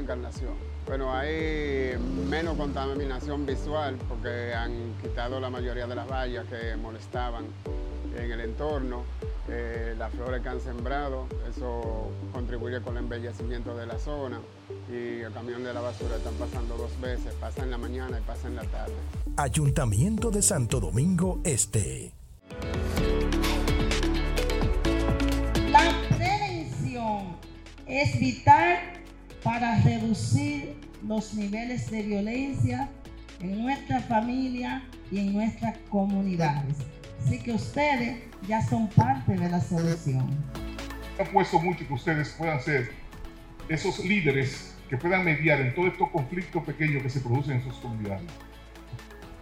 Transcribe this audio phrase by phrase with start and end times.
[0.00, 0.54] Encarnación.
[0.86, 1.96] Bueno, hay
[2.28, 7.44] menos contaminación visual porque han quitado la mayoría de las vallas que molestaban
[8.16, 9.04] en el entorno.
[9.48, 14.40] Eh, las flores que han sembrado, eso contribuye con el embellecimiento de la zona
[14.88, 18.22] y el camión de la basura están pasando dos veces, pasa en la mañana y
[18.22, 18.94] pasa en la tarde.
[19.36, 22.12] Ayuntamiento de Santo Domingo Este.
[25.70, 27.36] La prevención
[27.86, 28.99] es vital
[29.42, 30.74] para reducir
[31.06, 32.88] los niveles de violencia
[33.40, 36.76] en nuestra familia y en nuestras comunidades.
[37.24, 40.28] Así que ustedes ya son parte de la solución.
[41.18, 42.92] He puesto mucho que ustedes puedan ser
[43.68, 47.74] esos líderes que puedan mediar en todos estos conflictos pequeños que se producen en sus
[47.76, 48.22] comunidades.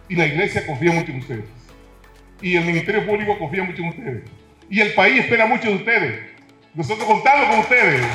[0.07, 1.45] Y la iglesia confía mucho en ustedes.
[2.41, 4.23] Y el Ministerio Público confía mucho en ustedes.
[4.69, 6.19] Y el país espera mucho de ustedes.
[6.73, 8.05] Nosotros contamos con ustedes.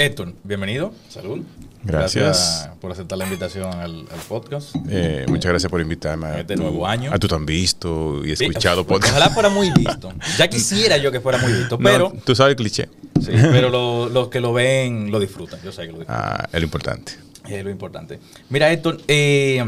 [0.00, 0.92] Héctor, bienvenido.
[1.08, 1.40] Salud.
[1.82, 2.68] Gracias.
[2.80, 4.74] por aceptar la invitación al, al podcast.
[4.88, 7.10] Eh, muchas gracias por invitarme a Este tu- nuevo año.
[7.12, 9.12] A tu tan visto y escuchado Sí, podcast.
[9.16, 10.12] Ojalá fuera muy visto.
[10.38, 12.88] Ya quisiera yo que fuera muy visto, No, pero, tú sabes el cliché.
[13.20, 15.58] sí, pero lo- los que lo ven lo disfrutan.
[15.64, 16.16] Yo sé que lo disfrutan.
[16.24, 17.12] Ah, es lo importante.
[17.48, 18.20] Es lo importante.
[18.50, 19.64] Mira, Héctor, eh,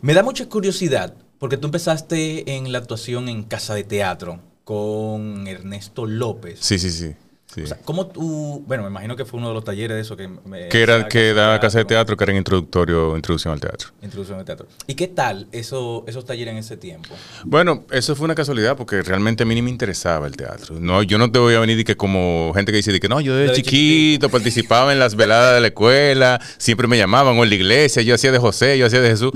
[0.00, 5.46] me da mucha curiosidad porque tú empezaste en la actuación en Casa de Teatro con
[5.46, 6.58] Ernesto López.
[6.60, 7.14] Sí, sí, sí.
[7.56, 7.62] Sí.
[7.62, 8.62] O sea, ¿cómo tú...?
[8.66, 10.28] Bueno, me imagino que fue uno de los talleres de eso que...
[10.28, 13.88] Me, que era que daba casa de teatro, que era introductorio, introducción al teatro.
[14.02, 14.68] Introducción de teatro.
[14.86, 17.14] ¿Y qué tal eso, esos talleres en ese tiempo?
[17.44, 20.78] Bueno, eso fue una casualidad porque realmente a mí ni me interesaba el teatro.
[20.78, 23.08] No, yo no te voy a venir y que como gente que dice de que
[23.08, 27.38] no, yo desde Desde chiquito participaba en las veladas de la escuela, siempre me llamaban
[27.38, 29.32] o en la iglesia, yo hacía de José, yo hacía de Jesús.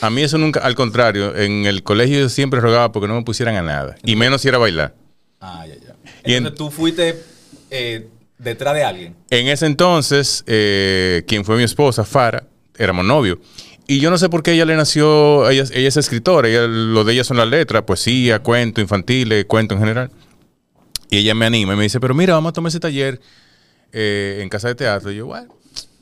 [0.00, 3.22] A mí eso nunca, al contrario, en el colegio yo siempre rogaba porque no me
[3.22, 4.94] pusieran a nada, y menos si era bailar.
[5.40, 5.91] Ah, ya, ya.
[6.24, 7.22] Y en- Entonces tú fuiste
[7.70, 9.16] eh, detrás de alguien.
[9.30, 12.44] En ese entonces, eh, quien fue mi esposa, Fara,
[12.76, 13.38] éramos novios.
[13.86, 17.02] Y yo no sé por qué ella le nació, ella, ella es escritora, ella, lo
[17.04, 20.10] de ella son las letras, poesía, cuento, infantiles, cuento en general.
[21.10, 23.20] Y ella me anima y me dice, pero mira, vamos a tomar ese taller
[23.92, 25.10] eh, en casa de teatro.
[25.10, 25.54] Y yo, bueno,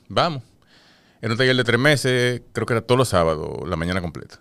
[0.08, 0.42] vamos.
[1.22, 4.40] Era un taller de tres meses, creo que era todos los sábados, la mañana completa.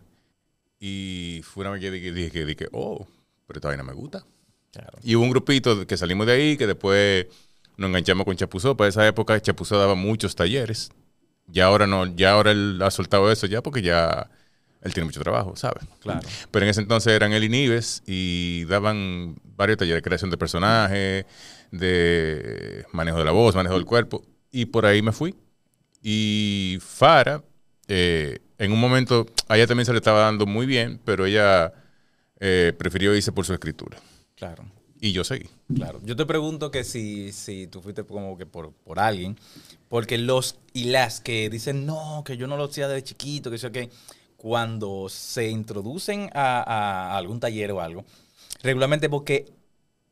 [0.80, 3.08] Y fue una vez que dije, dije, dije, oh,
[3.48, 4.24] pero esta vaina me gusta.
[5.04, 7.28] Y hubo un grupito que salimos de ahí, que después
[7.78, 8.76] nos enganchamos con Chapuzó.
[8.76, 10.92] Para esa época Chapuzó daba muchos talleres.
[11.48, 14.30] Ya ahora no, ya ahora él ha soltado eso ya porque ya
[14.82, 15.84] él tiene mucho trabajo, ¿sabes?
[16.00, 16.22] Claro.
[16.52, 20.38] Pero en ese entonces eran él y Nives y daban varios talleres de creación de
[20.38, 21.26] personajes,
[21.72, 24.24] de manejo de la voz, manejo del cuerpo.
[24.52, 25.36] Y por ahí me fui.
[26.02, 27.44] Y Fara,
[27.88, 31.74] eh, en un momento, a ella también se le estaba dando muy bien, pero ella
[32.40, 33.98] eh, prefirió irse por su escritura.
[34.40, 34.66] Claro.
[35.02, 35.50] Y yo seguí.
[35.76, 36.02] Claro.
[36.04, 39.38] Yo te pregunto que si, si tú fuiste como que por, por alguien,
[39.88, 43.58] porque los y las que dicen, no, que yo no lo hacía de chiquito, que
[43.58, 43.90] sé que
[44.36, 48.06] cuando se introducen a, a algún taller o algo,
[48.64, 49.46] regularmente porque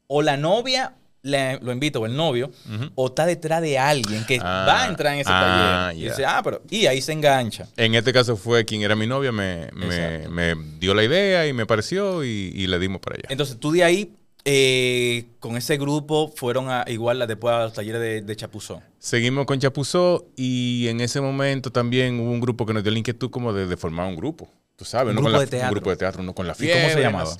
[0.07, 2.51] o la novia le- lo invita o el novio,
[2.95, 6.01] o está detrás de alguien que Ah, va a entrar en ese ah, taller.
[6.01, 7.67] Y dice, ah, pero, y ahí se engancha.
[7.75, 11.65] En este caso fue quien era mi novia, me, me, dio la idea y me
[11.65, 13.25] pareció y, y le dimos para allá.
[13.29, 14.13] Entonces tú de ahí,
[14.45, 18.79] eh, con ese grupo, fueron a, igual a- después a los talleres de, de Chapuzón.
[18.99, 22.99] Seguimos con Chapuzó y en ese momento también hubo un grupo que nos dio la
[22.99, 24.49] inquietud como de, de formar un grupo.
[24.77, 25.67] Tú sabes, Un con grupo la- de teatro.
[25.67, 26.81] un grupo de teatro, uno con la ¿Y fiebre.
[26.81, 27.37] cómo se llamaba?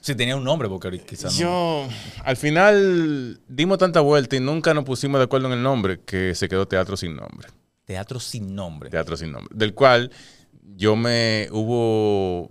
[0.00, 1.40] Sí, tenía un nombre, porque ahorita quizás no.
[1.40, 1.88] Yo,
[2.24, 6.34] al final, dimos tanta vuelta y nunca nos pusimos de acuerdo en el nombre que
[6.34, 7.48] se quedó Teatro Sin Nombre.
[7.84, 8.88] Teatro sin nombre.
[8.88, 9.52] Teatro Sin Nombre.
[9.56, 10.10] Del cual
[10.76, 12.50] yo me hubo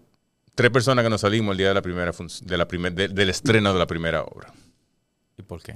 [0.53, 2.11] tres personas que nos salimos el día de la primera
[2.43, 4.51] de la primer, de- del estreno de la primera obra.
[5.37, 5.75] ¿Y por qué?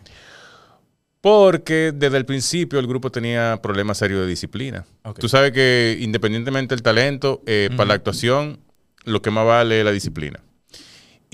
[1.22, 4.86] Porque desde el principio el grupo tenía problemas serios de disciplina.
[5.18, 8.60] Tú sabes que independientemente del talento, eh, para la actuación,
[9.06, 10.42] lo que más vale es la disciplina.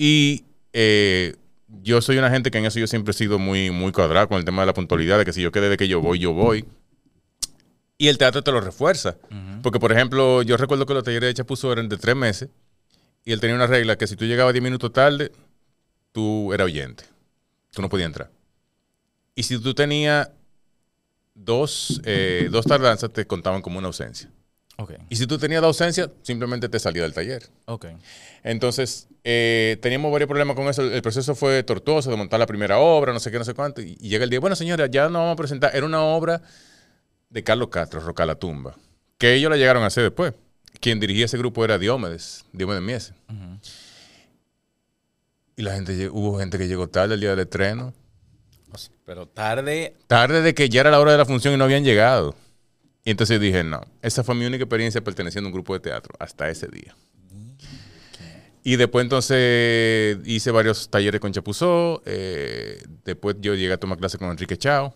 [0.02, 1.36] Y eh,
[1.82, 4.38] yo soy una gente que en eso yo siempre he sido muy, muy cuadrado con
[4.38, 6.32] el tema de la puntualidad, de que si yo quedé de que yo voy, yo
[6.32, 6.64] voy.
[7.98, 9.18] Y el teatro te lo refuerza.
[9.62, 12.48] Porque, por ejemplo, yo recuerdo que los talleres de Chapuzó eran de tres meses
[13.26, 15.32] y él tenía una regla que si tú llegabas 10 minutos tarde,
[16.12, 17.04] tú eras oyente.
[17.70, 18.30] Tú no podías entrar.
[19.34, 20.30] Y si tú tenías
[21.34, 24.30] dos, eh, dos tardanzas, te contaban como una ausencia.
[25.10, 27.50] Y si tú tenías dos ausencias, simplemente te salía del taller.
[28.42, 30.82] Entonces, eh, teníamos varios problemas con eso.
[30.82, 33.82] El proceso fue tortuoso de montar la primera obra, no sé qué, no sé cuánto.
[33.82, 35.74] Y, y llega el día, bueno, señora, ya nos vamos a presentar.
[35.74, 36.42] Era una obra
[37.28, 38.76] de Carlos Castro, Roca la Tumba,
[39.18, 40.34] que ellos la llegaron a hacer después.
[40.80, 43.12] Quien dirigía ese grupo era Diomedes, Diomedes Mies.
[45.56, 47.92] Y la gente, hubo gente que llegó tarde el día del estreno.
[48.74, 51.64] Sea, Pero tarde, Tarde de que ya era la hora de la función y no
[51.64, 52.34] habían llegado.
[53.04, 56.14] Y entonces dije, no, esa fue mi única experiencia perteneciendo a un grupo de teatro
[56.18, 56.94] hasta ese día.
[58.70, 62.02] Y después entonces hice varios talleres con Chapuzó.
[62.06, 64.94] eh, después yo llegué a tomar clase con Enrique Chao.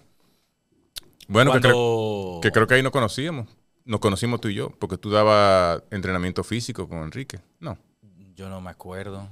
[1.27, 3.49] Bueno, que creo, que creo que ahí nos conocíamos.
[3.85, 7.41] Nos conocimos tú y yo, porque tú dabas entrenamiento físico con Enrique.
[7.59, 7.77] No,
[8.37, 9.29] Yo no me acuerdo.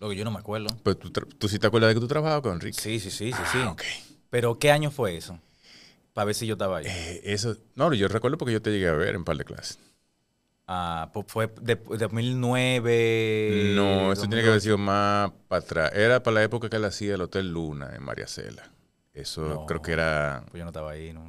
[0.00, 0.66] Lo que yo no me acuerdo.
[0.82, 2.80] pues tú, tú sí te acuerdas de que tú trabajabas con Enrique.
[2.80, 3.58] Sí, sí, sí, sí, sí.
[3.62, 3.82] Ah, ok.
[4.30, 5.38] Pero ¿qué año fue eso?
[6.12, 6.86] Para ver si yo estaba ahí.
[6.88, 9.44] Eh, eso, no, yo recuerdo porque yo te llegué a ver en un par de
[9.44, 9.78] clases.
[10.68, 13.72] Ah, pues fue de, de 2009.
[13.76, 14.60] No, eso tiene que haber 2008.
[14.60, 15.92] sido más para atrás.
[15.94, 18.68] Era para la época que él hacía el Hotel Luna en María Cela.
[19.14, 19.66] Eso No.
[19.66, 20.42] creo que era.
[20.50, 21.24] Pues yo no estaba ahí, no.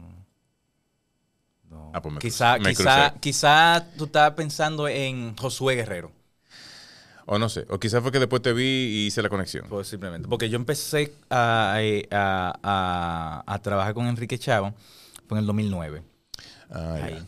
[1.69, 1.91] no.
[1.93, 3.19] Ah, pues me quizá, crucé- me quizá, crucé.
[3.19, 6.11] quizá tú estabas pensando en Josué Guerrero,
[7.25, 7.65] O no sé.
[7.69, 9.67] O quizás fue que después te vi y hice la conexión.
[9.67, 10.27] posiblemente.
[10.27, 11.77] Porque yo empecé a,
[12.11, 14.73] a- a- a trabajar con Enrique Chavo
[15.27, 16.03] fue en el 2009.
[16.71, 17.25] Ah, ya.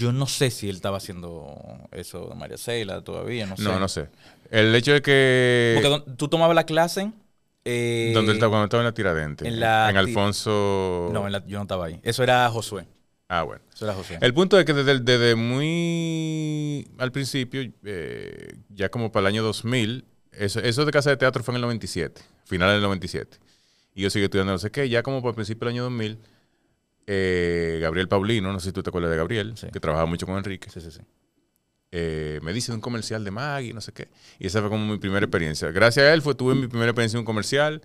[0.00, 1.54] Yo no sé si él estaba haciendo
[1.92, 3.62] eso de María Cela todavía, no sé.
[3.62, 4.08] No, no sé.
[4.50, 5.72] El hecho de que.
[5.76, 7.12] Porque don- tú tomabas la clase.
[7.64, 9.46] eh, donde él estaba, cuando estaba en la Tiradente.
[9.46, 11.10] en la en Alfonso.
[11.12, 12.00] No, en la- yo no estaba ahí.
[12.02, 12.86] Eso era Josué.
[13.28, 13.62] Ah, bueno.
[13.72, 14.18] Eso era Josué.
[14.22, 19.42] El punto es que desde, desde muy al principio, eh, ya como para el año
[19.42, 23.38] 2000, eso, eso de Casa de Teatro fue en el 97, final del 97.
[23.94, 26.18] Y yo seguí estudiando no sé qué, ya como para el principio del año 2000,
[27.06, 29.68] eh, Gabriel Paulino, no sé si tú te acuerdas de Gabriel, Sí.
[29.72, 31.00] que trabajaba mucho con Enrique, Sí, sí, sí.
[31.92, 34.08] eh, me dice de un comercial de Maggie, no sé qué.
[34.38, 35.70] Y esa fue como mi primera experiencia.
[35.72, 37.82] Gracias a él fue, tuve mi primera experiencia en un comercial,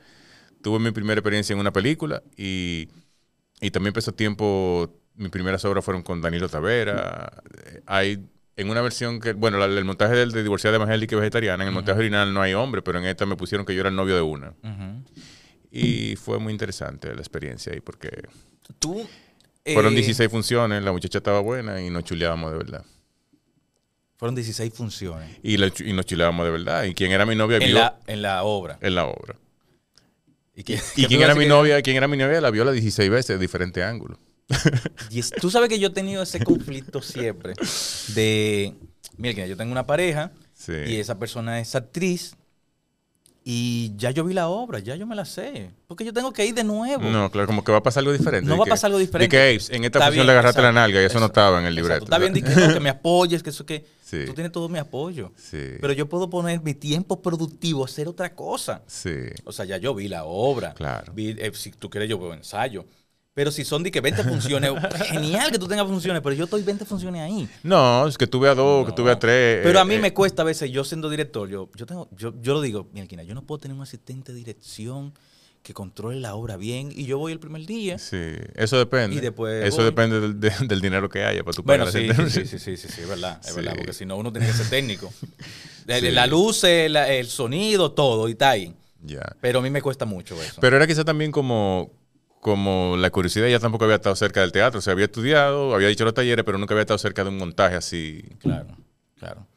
[0.62, 2.88] tuve mi primera experiencia en una película y,
[3.62, 7.42] y también empezó tiempo, mis primeras obras fueron con Danilo Tavera.
[7.66, 8.26] Eh, Hay
[8.58, 11.70] en una versión que, bueno, la- el montaje del de Diversidad Evangélica y Vegetariana, en
[11.70, 13.96] el montaje original no hay hombre, pero en esta me pusieron que yo era el
[13.96, 14.54] novio de una.
[15.78, 18.10] Y fue muy interesante la experiencia ahí porque
[18.80, 19.08] Tú.
[19.66, 22.86] fueron eh, 16 funciones, la muchacha estaba buena y nos chuleábamos de verdad.
[24.18, 25.38] Fueron 16 funciones.
[25.44, 26.84] Y, la- y nos chuleábamos de verdad.
[26.86, 28.78] Y quien era mi novia En vio la, en la obra.
[28.82, 29.36] en la obra.
[30.56, 31.50] ¿Y, qué- ¿Y qué quién era mi decir?
[31.50, 31.82] novia?
[31.82, 32.40] ¿Quién era mi novia?
[32.40, 33.50] La vio las 16 veces de.
[35.10, 37.54] Y es- tú sabes que yo he tenido ese conflicto siempre
[38.14, 38.74] de,
[39.18, 40.72] mira, yo tengo una pareja Sí.
[40.88, 42.38] y esa persona es actriz
[43.48, 46.44] y ya yo vi la obra, ya yo me la sé, porque yo tengo que
[46.48, 47.04] ir de nuevo.
[47.04, 48.50] No, claro, como que va a pasar algo diferente.
[48.50, 49.38] No va a pasar algo diferente.
[49.38, 51.28] De que "Ey, en esta Está función bien, le agarraste la nalga y eso, no
[51.28, 52.06] estaba en el libreto.
[52.06, 53.86] Está bien, que, no, que me apoyes, que eso que...
[54.06, 54.24] Sí.
[54.28, 55.32] Tú tienes todo mi apoyo.
[55.36, 55.78] Sí.
[55.82, 58.84] Pero yo puedo poner mi tiempo productivo a hacer otra cosa.
[58.86, 59.16] Sí.
[59.46, 60.76] O sea, ya yo vi la obra.
[60.76, 61.12] Claro.
[61.14, 62.86] Vi, eh, si tú quieres, yo veo ensayo.
[63.36, 64.72] Pero si son de que 20 funciones,
[65.10, 67.48] genial que tú tengas funciones, pero yo estoy 20 funciones ahí.
[67.64, 69.60] No, es que tuve a dos, que tuve a tres.
[69.62, 72.08] Pero eh, a mí eh, me cuesta a veces, yo siendo director, yo, yo tengo,
[72.18, 75.14] yo, yo lo digo, mi alquina, yo no puedo tener un asistente de dirección
[75.64, 77.98] que controle la obra bien y yo voy el primer día.
[78.00, 78.18] Sí,
[78.56, 79.18] eso depende.
[79.18, 79.86] Y después eso voy.
[79.86, 82.88] depende del, de- del dinero que haya para tu Bueno, sí, sí, sí, sí, sí,
[82.88, 83.56] sí, es verdad, es Sí.
[83.58, 85.12] verdad, porque si no uno tiene que ser técnico.
[85.88, 86.10] La, Sí.
[86.10, 88.74] la luz, el, el sonido, todo, y está ahí.
[89.04, 89.22] Ya.
[89.42, 90.56] Pero a mí me cuesta mucho eso.
[90.62, 91.92] Pero era quizá también como,
[92.46, 94.78] como la curiosidad, ella tampoco había estado cerca del teatro.
[94.78, 97.38] O sea, había estudiado, había dicho los talleres, pero nunca había estado cerca de un
[97.40, 98.22] montaje así.
[98.38, 98.78] Claro,
[99.18, 99.48] claro.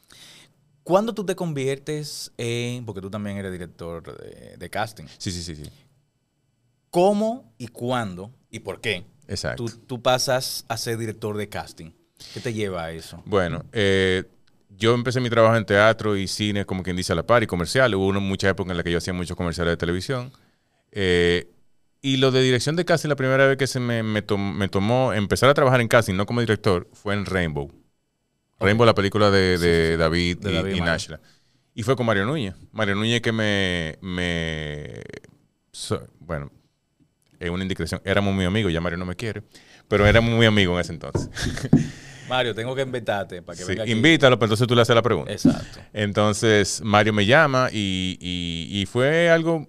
[0.85, 5.43] ¿Cuándo tú te conviertes en, porque tú también eres director de, de casting, Sí, sí,
[5.43, 5.71] sí, sí.
[6.89, 9.67] cómo y cuándo y por qué Exacto.
[9.67, 11.91] tú, tú pasas a ser director de casting?
[12.33, 13.23] ¿Qué te lleva a eso?
[13.27, 14.25] Bueno, eh,
[14.71, 17.47] yo empecé mi trabajo en teatro y cine, como quien dice, a la par y
[17.47, 17.95] comercial.
[17.95, 20.33] Hubo una, mucha época en la que yo hacía muchos comerciales de televisión.
[20.91, 21.48] Eh,
[22.03, 24.69] y lo de dirección de casting, la primera vez que se me, me tom- me
[24.69, 27.71] tomó empezar a trabajar en casting, no como director, fue en Rainbow.
[28.61, 30.81] Rainbow, la película de, de David, De y, David y.
[30.81, 31.21] Nashla.
[31.75, 32.55] Y fue con Mario Núñez.
[32.73, 33.99] Mario Núñez que me...
[34.01, 35.03] me
[35.71, 36.51] so- bueno,
[37.39, 38.01] es una indiscreción.
[38.05, 39.43] Éramos muy amigos, ya Mario no me quiere.
[39.87, 41.31] Pero éramos muy amigos en ese entonces.
[42.29, 43.93] Mario, tengo que invitarte para que Sí, venga aquí.
[43.93, 45.33] invítalo, pero entonces tú le haces la pregunta.
[45.33, 45.79] Exacto.
[45.93, 49.67] Entonces Mario me llama y, y- y fue algo,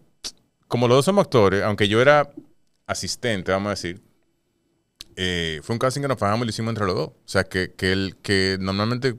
[0.69, 2.31] como los dos somos actores, aunque yo era
[2.85, 4.01] asistente, vamos a decir,
[5.17, 7.07] eh, fue un casting que nos fajamos y lo hicimos entre los dos.
[7.09, 9.15] O sea, que, que, el, que normalmente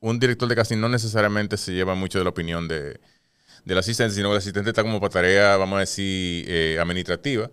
[0.00, 2.98] un director de casting no necesariamente se lleva mucho de la opinión de,
[3.64, 7.50] del asistente, sino que el asistente está como para tarea, vamos a decir, eh, administrativa.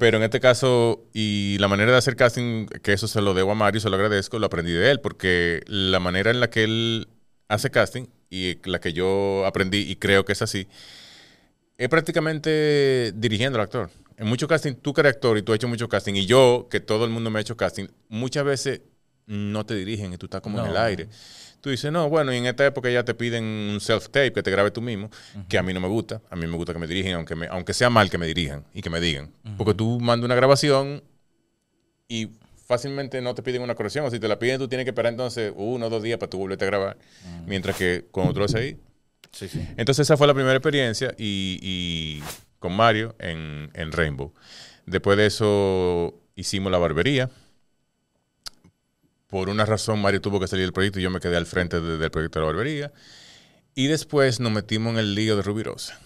[0.00, 3.52] Pero en este caso, y la manera de hacer casting, que eso se lo debo
[3.52, 6.64] a Mario, se lo agradezco, lo aprendí de él, porque la manera en la que
[6.64, 7.08] él
[7.46, 10.66] hace casting y la que yo aprendí y creo que es así,
[11.84, 13.90] es prácticamente dirigiendo al actor.
[14.16, 16.68] En muchos casting, tú que eres actor y tú has hecho mucho casting, y yo,
[16.70, 18.82] que todo el mundo me ha hecho casting, muchas veces
[19.26, 21.08] no te dirigen y tú estás como en el aire.
[21.60, 24.50] Tú dices, no, bueno, y en esta época ya te piden un self-tape que te
[24.50, 25.10] grabe tú mismo,
[25.48, 26.20] que a mí no me gusta.
[26.28, 28.64] A mí me gusta que me dirigen, aunque, me- aunque sea mal que me dirijan
[28.74, 29.30] y que me digan.
[29.56, 31.02] Porque tú mandas una grabación
[32.08, 32.30] y
[32.66, 34.04] fácilmente no te piden una corrección.
[34.04, 36.30] O si te la piden, tú tienes que esperar entonces uno o dos días para
[36.30, 36.96] tú volverte a grabar.
[37.46, 38.76] Mientras que cuando tú lo haces ahí,
[39.76, 42.22] Entonces esa fue la primera experiencia y,
[42.58, 44.32] con Mario en, Rainbow.
[44.86, 47.30] Después de eso hicimos la barbería.
[49.28, 51.80] Por una razón Mario tuvo que salir del proyecto y yo me quedé al frente
[51.80, 52.92] de- del proyecto de la barbería.
[53.74, 55.98] Y después nos metimos en el lío de Rubirosa.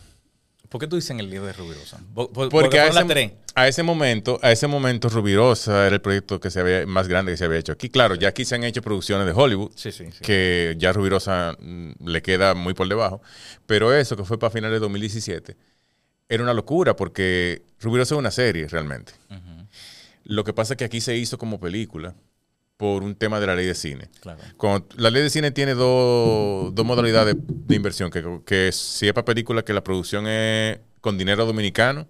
[0.76, 1.98] ¿Por qué tú dices en el lío de Rubirosa?
[2.14, 3.32] Por- por- Porque a ese, tres.
[3.54, 7.32] a ese momento, a ese momento Rubirosa era el proyecto que se había, más grande
[7.32, 7.88] que se había hecho aquí.
[7.88, 10.18] Claro, ya aquí se han hecho producciones de Hollywood, Sí, sí, sí.
[10.22, 13.22] que ya Rubirosa mm, le queda muy por debajo.
[13.64, 15.56] Pero eso, que fue para finales de 2017,
[16.28, 19.12] era una locura porque Rubirosa es una serie realmente.
[20.24, 22.14] Lo que pasa es que aquí se hizo como película
[22.76, 24.08] por un tema de la ley de cine.
[24.20, 24.38] Claro.
[24.56, 29.12] Cuando- la ley de cine tiene dos, dos modalidades de inversión, que, que si es
[29.14, 32.06] para película que la producción es con dinero dominicano,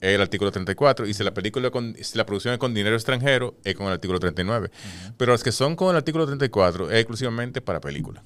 [0.00, 2.94] es el artículo 34, y si la película con, si la producción es con dinero
[2.96, 4.70] extranjero, es con el artículo 39.
[5.16, 8.22] Pero las que son con el artículo 34 es exclusivamente para película.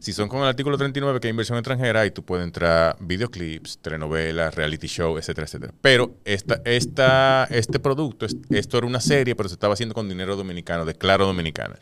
[0.00, 3.78] Si son con el artículo 39, que es inversión extranjera, ahí tú puedes entrar videoclips,
[3.78, 5.74] telenovelas, reality show, etcétera, etcétera.
[5.82, 10.08] Pero esta, esta, este producto, es- esto era una serie, pero se estaba haciendo con
[10.08, 11.78] dinero dominicano, de Claro Dominicana,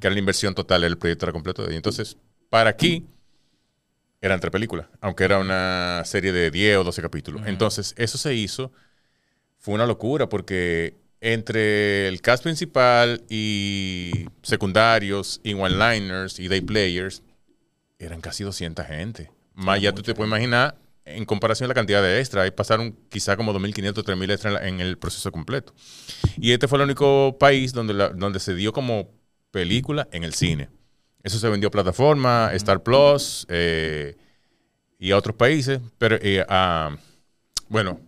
[0.00, 1.76] que era la inversión total, el proyecto era completo de ella.
[1.76, 2.16] Entonces,
[2.50, 3.06] para aquí,
[4.20, 7.42] eran tres películas, aunque era una serie de 10 o 12 capítulos.
[7.46, 8.72] Entonces, eso se hizo,
[9.58, 17.22] fue una locura, porque entre el cast principal y secundarios, y one-liners, y day players,
[18.04, 19.30] eran casi 200 gente.
[19.54, 22.96] Más ya tú te puedes imaginar, en comparación a la cantidad de extras, ahí pasaron
[23.08, 25.74] quizá como 2.500, 3.000 extras en, la- en el proceso completo.
[26.36, 29.08] Y este fue el único país donde, la- donde se dio como
[29.50, 30.68] película en el cine.
[31.22, 34.16] Eso se vendió a plataforma, Star Plus eh,
[34.98, 35.80] y a otros países.
[35.98, 36.96] Pero, eh, a-
[37.68, 38.00] bueno,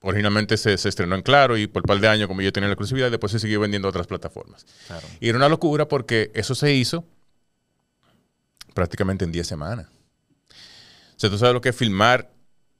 [0.00, 2.68] originalmente se, se estrenó en Claro y por un par de años, como yo tenía
[2.68, 4.64] la exclusividad, después se siguió vendiendo a otras plataformas.
[4.86, 5.06] Claro.
[5.20, 7.04] Y era una locura porque eso se hizo
[8.82, 9.86] prácticamente en 10 semanas.
[9.88, 12.30] O sea, tú sabes lo que es filmar.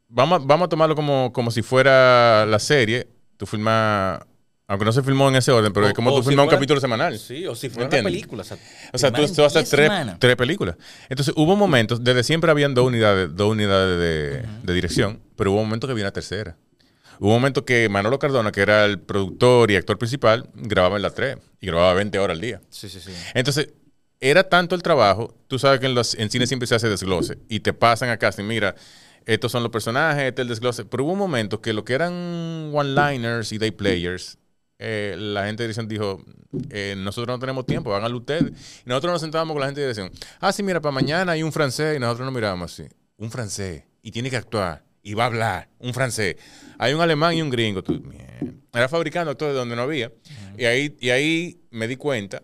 [0.08, 3.08] Vamos, a- vamos a tomarlo como, como si fuera la serie.
[3.36, 4.20] Tú filmas,
[4.68, 6.50] aunque no se filmó en ese orden, pero O- es como tú si filmas un
[6.50, 7.18] capítulo semanal.
[7.18, 8.42] Sí, o si ¿Me fuera una película.
[8.42, 8.56] O sea,
[8.92, 10.76] O sea, tú, tú vas a hacer 10 tres, películas.
[11.08, 15.64] Entonces, hubo momentos, desde siempre habían dos unidades, dos unidades de, de dirección, pero hubo
[15.64, 16.56] momentos que había una tercera.
[17.20, 21.02] Hubo un momento que Manolo Cardona, que era el productor y actor principal, grababa en
[21.02, 22.60] las tres y grababa 20 horas al día.
[22.70, 23.10] Sí, sí, sí.
[23.34, 23.70] Entonces,
[24.20, 27.38] era tanto el trabajo, tú sabes que en, los, en cine siempre se hace desglose
[27.48, 28.74] y te pasan a casting, mira,
[29.26, 31.92] estos son los personajes, este es el desglose, pero hubo un momento que lo que
[31.92, 34.38] eran one-liners y day players,
[34.78, 36.24] eh, la gente de dirección dijo,
[36.70, 38.52] eh, nosotros no tenemos tiempo, háganlo ustedes.
[38.86, 40.10] Y nosotros nos sentábamos con la gente de dirección,
[40.40, 43.84] ah, sí, mira, para mañana hay un francés y nosotros nos mirábamos así, un francés,
[44.02, 46.36] y tiene que actuar, y va a hablar, un francés.
[46.78, 47.82] Hay un alemán y un gringo.
[47.82, 48.54] Tú, mierda.
[48.72, 50.12] era fabricando actores donde no había.
[50.56, 52.42] y, ahí, y ahí me di cuenta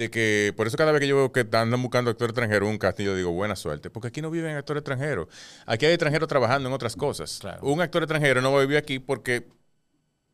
[0.00, 2.72] de que por eso cada vez que yo veo que andan buscando actores extranjeros en
[2.72, 5.28] un casting, yo digo, buena suerte, porque aquí no viven actores extranjeros.
[5.66, 7.38] Aquí hay extranjeros trabajando en otras cosas.
[7.38, 7.60] Claro.
[7.62, 9.46] Un actor extranjero no va a vivir aquí porque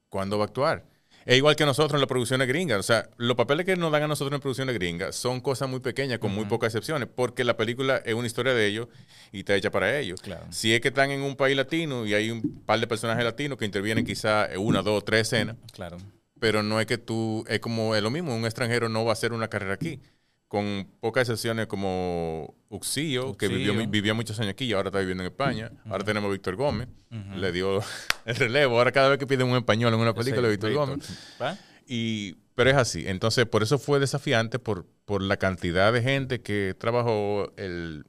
[0.08, 0.84] ¿cuándo va a actuar?
[1.24, 2.78] Es igual que nosotros en las producciones gringas.
[2.78, 5.80] O sea, los papeles que nos dan a nosotros en producciones gringas son cosas muy
[5.80, 8.86] pequeñas, con muy pocas excepciones, porque la película es una historia de ellos
[9.32, 10.20] y está hecha para ellos.
[10.20, 10.46] Claro.
[10.50, 13.58] Si es que están en un país latino y hay un par de personajes latinos
[13.58, 15.96] que intervienen quizá en una, dos, tres escenas, Claro.
[16.38, 19.14] Pero no es que tú, es como es lo mismo, un extranjero no va a
[19.14, 20.00] hacer una carrera aquí.
[20.48, 25.24] Con pocas excepciones como Uxillo, que vivió, vivía muchos años aquí y ahora está viviendo
[25.24, 25.72] en España.
[25.86, 26.88] Ahora tenemos a Víctor Gómez,
[27.34, 27.80] le dio
[28.24, 28.78] el relevo.
[28.78, 30.88] Ahora cada vez que piden un español en una película, Víctor Víctor.
[30.88, 31.36] Gómez.
[31.42, 31.58] ¿Va?
[31.86, 33.04] Y, Pero es así.
[33.08, 38.04] Entonces, por eso fue desafiante, por, por la cantidad de gente que trabajó, el,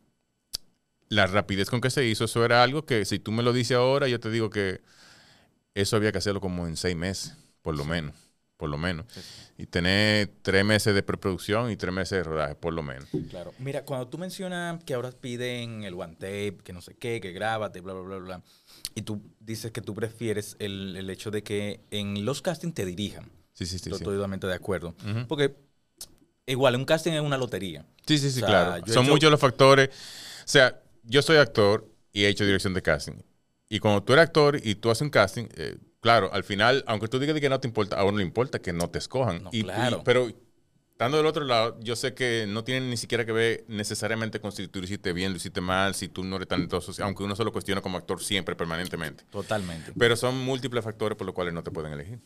[1.10, 2.26] la rapidez con que se hizo.
[2.26, 4.82] Eso era algo que, si tú me lo dices ahora, yo te digo que
[5.74, 7.36] eso había que hacerlo como en seis meses,
[7.68, 8.16] por lo menos.
[8.56, 9.06] Por lo menos.
[9.58, 13.08] Y tener tres meses de preproducción y tres meses de rodaje, por lo menos.
[13.30, 13.54] Claro.
[13.60, 17.34] Mira, cuando tú mencionas que ahora piden el one tape, que no sé qué, que
[17.34, 18.44] grábate, bla, bla, bla, bla,
[18.96, 22.86] y tú dices que tú prefieres el, el hecho de que en los castings te
[22.86, 23.30] dirijan.
[23.54, 23.90] Sí, sí, sí.
[23.90, 24.96] Yo estoy totalmente de acuerdo.
[25.28, 25.56] Porque
[26.46, 27.86] igual, un casting es una lotería.
[28.08, 28.88] Sí, sí, sí, O sea, claro.
[28.88, 29.90] Son hecho- muchos los factores.
[29.90, 33.22] O sea, yo soy actor y he hecho dirección de casting.
[33.70, 37.08] Y cuando tú eres actor y tú haces un casting, eh, claro, al final, aunque
[37.08, 39.44] tú digas de que no te importa, a uno le importa que no te escojan.
[39.44, 40.04] No, Y- y- claro.
[40.04, 40.30] pero
[40.92, 44.52] estando del otro lado, yo sé que no tienen ni siquiera que ver necesariamente con
[44.52, 47.36] si tú lo hiciste bien, lo hiciste mal, si tú no eres talentoso, aunque uno
[47.36, 49.24] se lo cuestiona como actor siempre, permanentemente.
[49.30, 49.94] Totalmente.
[49.98, 52.20] Pero son múltiples factores por los cuales no te pueden elegir.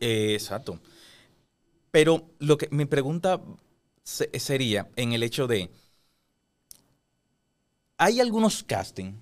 [0.00, 0.80] Eh, exacto.
[1.90, 3.40] Pero lo que mi pregunta
[4.02, 5.70] se- sería en el hecho de
[7.98, 9.16] hay algunos castings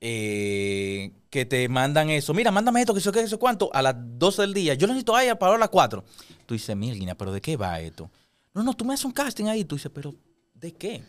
[0.00, 2.34] eh, que te mandan eso.
[2.34, 4.74] Mira, mándame esto, que eso, que eso, cuánto, a las 12 del día.
[4.74, 6.04] Yo lo necesito ahí para las 4.
[6.46, 8.10] Tú dices, Milguina, ¿pero de qué va esto?
[8.52, 9.64] No, no, tú me haces un casting ahí.
[9.64, 10.14] Tú dices, ¿pero
[10.54, 11.02] de qué?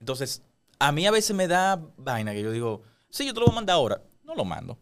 [0.00, 0.42] Entonces,
[0.78, 3.52] a mí a veces me da vaina que yo digo, sí, yo te lo voy
[3.52, 4.02] a mandar ahora.
[4.24, 4.78] No lo mando.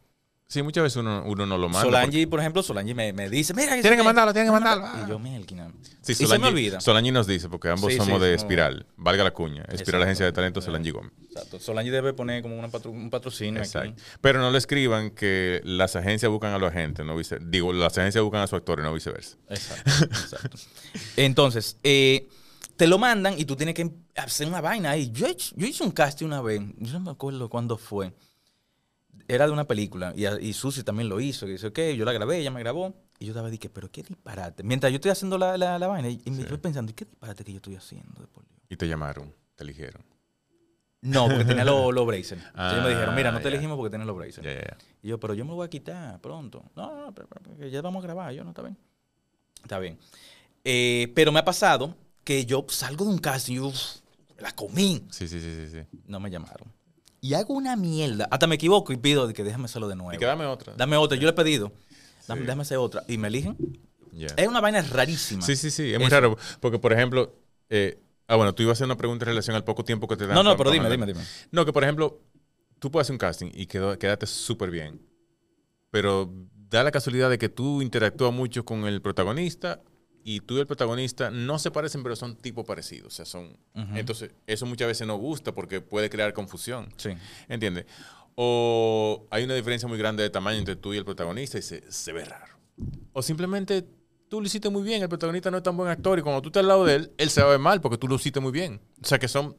[0.46, 1.82] Sí, muchas veces uno, uno no lo manda.
[1.82, 4.64] Solange, por ejemplo, Solange me, me dice, mira, Tienen que mandarlo, tienen que qué".
[4.64, 5.04] mandarlo.
[5.04, 5.72] Y yo, Melquina.
[6.02, 6.80] Sí, y se me Solange, olvida.
[6.80, 9.62] Solange nos dice, porque ambos Sí, somos sí, de Espiral, valga la cuña.
[9.62, 10.02] Espiral, Exacto.
[10.04, 11.12] agencia de talento, Solange Gómez.
[11.30, 11.58] Exacto.
[11.58, 13.90] Solange debe poner como una patro- un patrocinio Exacto.
[13.90, 14.02] aquí.
[14.20, 17.96] Pero no le escriban que las agencias buscan a los agentes, no vice- digo, las
[17.98, 19.36] agencias buscan a sus actores, no viceversa.
[19.48, 20.58] Exacto, exacto.
[21.16, 22.28] Entonces, eh,
[22.76, 25.10] te lo mandan y tú tienes que hacer una vaina ahí.
[25.10, 28.12] Yo, yo hice un casting una vez, yo no me acuerdo cuándo fue.
[29.28, 31.46] Era de una película y, y Susi también lo hizo.
[31.46, 32.94] Que dice, ok, yo la grabé, ella me grabó.
[33.18, 34.62] Y yo estaba dije, pero qué disparate.
[34.62, 37.04] Mientras yo estoy haciendo la, la, la vaina y y me estoy pensando, ¿y qué
[37.04, 38.20] disparate que yo estoy haciendo?
[38.20, 38.60] de por Dios?".
[38.68, 40.02] Y te llamaron, te eligieron.
[41.00, 42.32] No, porque tenía los los braces.
[42.48, 43.54] Entonces ellos me dijeron, mira, no te Ah, ya.
[43.56, 44.44] elegimos porque tienes los braces.
[45.02, 46.64] Y yo, pero yo me lo voy a quitar pronto.
[46.74, 48.32] No, no, no, pero- pero- ya vamos a grabar.
[48.32, 48.76] Yo, no, está bien.
[49.62, 49.98] Está bien.
[50.64, 53.72] Eh, pero me ha pasado que yo salgo de un casting y yo,
[54.38, 55.06] la comí.
[55.10, 55.98] Sí, sí, sí, sí, sí.
[56.06, 56.72] No me llamaron.
[57.24, 58.28] Y hago una mierda.
[58.30, 60.12] Hasta me equivoco y pido de que déjame hacerlo de nuevo.
[60.12, 60.74] Y que dame otra.
[60.76, 61.16] Dame otra.
[61.16, 61.72] Yo le he pedido.
[62.28, 62.46] Dame, Sí.
[62.46, 63.02] déjame hacer otra.
[63.08, 63.56] Y me eligen.
[64.36, 65.40] Es una vaina rarísima.
[65.40, 66.36] Sí, sí, sí, es muy raro.
[66.60, 67.34] Porque, por ejemplo,
[67.70, 70.16] eh, ah, bueno, tú ibas a hacer una pregunta en relación al poco tiempo que
[70.18, 70.34] te dan.
[70.34, 71.24] No, no, pero dime, dime, dime.
[71.50, 72.20] No, que por ejemplo,
[72.78, 75.00] tú puedes hacer un casting y quedó, quédate súper bien.
[75.90, 76.30] Pero
[76.68, 79.80] da la casualidad de que tú interactúas mucho con el protagonista
[80.26, 83.12] y tú y el protagonista no se parecen, pero son tipo parecidos.
[83.12, 83.56] O sea, son.
[83.94, 86.88] Entonces, eso muchas veces no gusta porque puede crear confusión.
[86.96, 87.10] Sí.
[87.46, 87.84] ¿Entiendes?
[88.34, 91.92] O hay una diferencia muy grande de tamaño entre tú y el protagonista y se,
[91.92, 92.54] se ve raro.
[93.12, 93.84] O simplemente
[94.30, 96.48] tú lo hiciste muy bien, el protagonista no es tan buen actor y cuando tú
[96.48, 98.40] estás al lado de él, él se va a ver mal porque tú lo hiciste
[98.40, 98.80] muy bien.
[99.02, 99.56] O sea que son...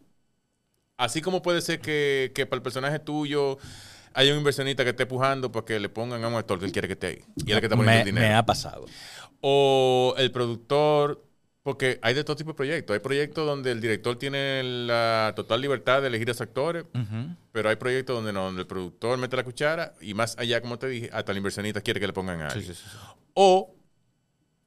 [0.98, 3.60] Así como puede ser que, que para el personaje tuyo
[4.16, 6.72] hay un inversionista que esté pujando para que le pongan a un actor que él
[6.72, 7.24] quiere que esté ahí.
[7.36, 8.28] Y él que está poniendo me, el dinero.
[8.28, 8.86] me ha pasado.
[9.42, 11.24] O el productor,
[11.64, 12.94] porque hay de todo tipo de proyectos.
[12.94, 16.86] Hay proyectos donde el director tiene la total libertad de elegir a sus actores,
[17.52, 20.78] pero hay proyectos donde, no, donde el productor mete la cuchara y más allá, como
[20.78, 22.84] te dije, hasta el inversionista quiere que le pongan a sí, sí, sí.
[23.34, 23.74] O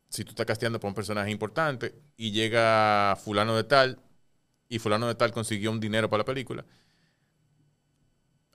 [0.09, 4.01] si tú estás casteando para un personaje importante y llega fulano de tal
[4.69, 6.65] y fulano de tal consiguió un dinero para la película,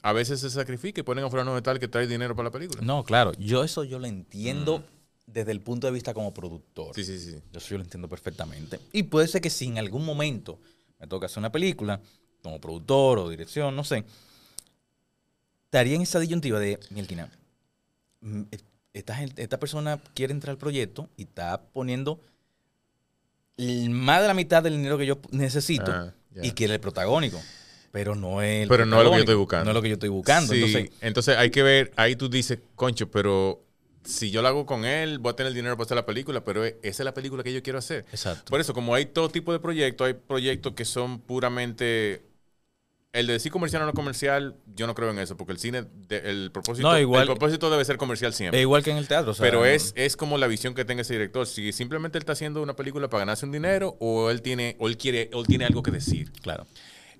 [0.01, 2.51] a veces se sacrifica y ponen a fulano de tal que trae dinero para la
[2.51, 2.81] película.
[2.83, 3.31] No, claro.
[3.39, 4.83] Yo eso yo lo entiendo
[5.25, 6.93] desde el punto de vista como productor.
[6.95, 7.41] Sí, sí, sí.
[7.51, 8.79] Yo yo lo entiendo perfectamente.
[8.91, 10.59] Y puede ser que si en algún momento
[10.99, 11.99] me toca hacer una película,
[12.41, 14.03] como productor o dirección, no sé,
[15.65, 17.29] estaría en esa disyuntiva de, Mielquina,
[18.21, 18.43] mm,
[18.93, 22.19] esta, esta persona quiere entrar al proyecto y está poniendo
[23.57, 27.41] más de la mitad del dinero que yo necesito Ah, y quiere el protagónico.
[27.91, 29.65] Pero no es el Pero no es lo que yo estoy buscando.
[29.65, 30.53] No es lo que yo estoy buscando.
[30.53, 33.62] Sí, Entonces, entonces, hay que ver, ahí tú dices, concho, pero
[34.03, 36.65] si yo lo hago con él, voy a tener dinero para hacer la película, pero
[36.65, 38.05] e- esa es la película que yo quiero hacer.
[38.11, 38.49] exacto.
[38.49, 42.23] Por eso, como hay todo tipo de proyectos, hay proyectos que son puramente...
[43.13, 45.83] El de decir comercial o no comercial, yo no creo en eso, porque el cine,
[46.07, 48.57] de- el, propósito, No, igual- el propósito debe ser comercial siempre.
[48.59, 49.31] Es igual que en el teatro.
[49.31, 51.45] o sea, Pero es, es como la visión que tenga ese director.
[51.45, 54.87] Si simplemente él está haciendo una película para ganarse un dinero o él tiene, o
[54.87, 56.31] él quiere, o él tiene algo que decir.
[56.41, 56.65] Claro.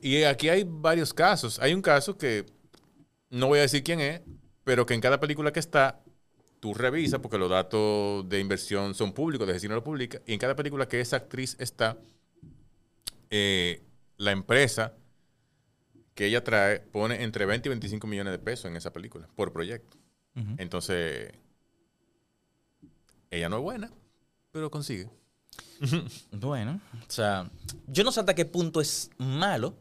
[0.02, 1.60] Y aquí hay varios casos.
[1.60, 2.48] Hay un caso que
[3.30, 4.22] no voy a decir quién es,
[4.64, 6.00] pero que en cada película que está,
[6.64, 10.40] tú revisas, porque los datos de inversión son públicos, de no lo publica, y en
[10.40, 11.98] cada película que esa actriz está,
[13.30, 13.84] eh,
[14.16, 14.94] la empresa
[16.16, 19.52] que ella trae pone entre 20 y 25 millones de pesos en esa película, por
[19.52, 19.98] proyecto.
[20.58, 21.34] Entonces,
[23.30, 23.92] ella no es buena,
[24.54, 25.10] pero consigue.
[26.32, 27.52] Bueno, o sea,
[27.88, 29.76] yo no sé hasta qué punto es malo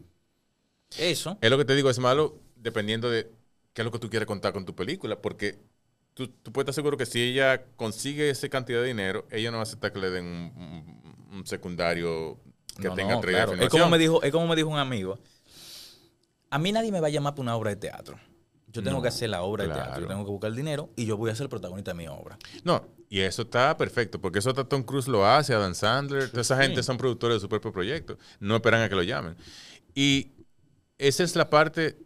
[0.98, 1.38] eso.
[1.40, 3.30] Es lo que te digo, es malo dependiendo de
[3.72, 5.60] qué es lo que tú quieres contar con tu película, porque
[6.14, 9.56] tú, tú puedes estar seguro que si ella consigue esa cantidad de dinero, ella no
[9.58, 12.38] va a aceptar que le den un, un- un secundario
[12.80, 13.54] que No, tenga no, tres claro.
[13.54, 15.18] Es como me dijo, es como me dijo un amigo.
[16.50, 18.18] A mí nadie me va a llamar para una obra de teatro.
[18.68, 20.00] Yo tengo No, que hacer la obra de teatro.
[20.02, 22.08] Yo tengo que buscar el dinero y yo voy a ser el protagonista de mi
[22.08, 22.38] obra.
[22.64, 26.40] No, y eso está perfecto, porque eso hasta Tom Cruise lo hace, Adam Sandler, toda
[26.42, 26.62] esa sí.
[26.62, 29.36] gente son productores de su propio proyecto, no esperan a que lo llamen.
[29.94, 30.32] Y
[30.96, 31.98] esa es la parte,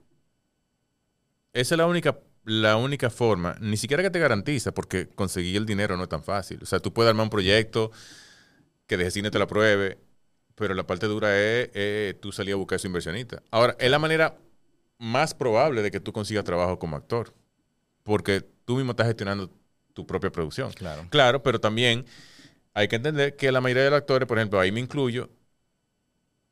[1.52, 5.66] esa es la única, la única forma, ni siquiera que te garantiza, porque conseguir el
[5.66, 6.60] dinero no es tan fácil.
[6.62, 7.90] O sea, tú puedes armar un proyecto
[8.86, 9.98] que desde cine te la pruebe,
[10.54, 13.42] pero la parte dura es, es tú salir a buscar a su inversionista.
[13.50, 14.38] Ahora, es la manera
[14.98, 17.34] más probable de que tú consigas trabajo como actor,
[18.04, 19.50] porque tú mismo estás gestionando
[19.92, 20.72] tu propia producción.
[20.72, 21.08] Claro.
[21.10, 22.06] Claro, pero también
[22.74, 25.30] hay que entender que la mayoría de los actores, por ejemplo, ahí me incluyo,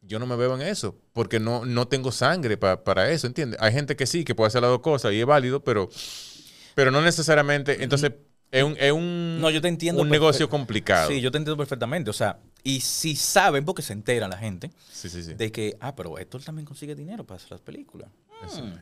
[0.07, 3.59] yo no me veo en eso, porque no, no tengo sangre pa- para eso, ¿entiendes?
[3.63, 5.89] Hay gente que sí, que puede hacer las dos cosas y es válido, pero,
[6.75, 7.83] pero no necesariamente.
[7.83, 8.13] Entonces,
[8.51, 11.09] es un, es un, No, yo te entiendo un negocio complicado.
[11.11, 12.11] Sí, yo te entiendo perfectamente.
[12.11, 15.35] O sea, y si saben, porque se entera la gente, sí, sí, sí.
[15.35, 18.09] de que, ah, pero Héctor también consigue dinero para hacer las películas.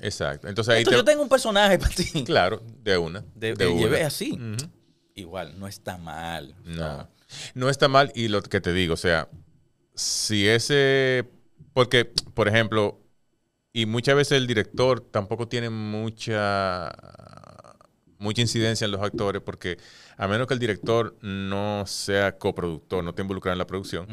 [0.01, 0.49] Exacto.
[0.49, 2.25] Entonces ahí Héctor, te- yo tengo un personaje para ti.
[2.25, 3.25] Claro, de una.
[3.35, 3.81] De, de una.
[3.81, 4.39] llevé así.
[5.15, 6.55] Igual, no está mal.
[6.67, 6.75] O No.
[6.77, 7.09] sea,
[7.55, 9.29] No está mal y lo que te digo, o sea,
[9.95, 11.25] si ese,
[11.73, 12.99] porque, por ejemplo,
[13.73, 16.93] y muchas veces el director tampoco tiene mucha,
[18.19, 19.79] mucha incidencia en los actores, porque
[20.17, 24.07] a menos que el director no sea coproductor, no esté involucrado en la producción,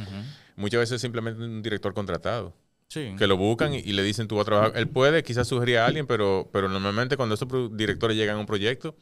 [0.56, 2.56] muchas veces es simplemente un director contratado,
[2.92, 3.14] Sí.
[3.20, 4.72] que lo buscan y, y le dicen tú vas a trabajar.
[4.78, 8.48] Él puede quizás sugerir a alguien, pero, pero normalmente cuando esos directores llegan a un
[8.48, 8.96] proyecto,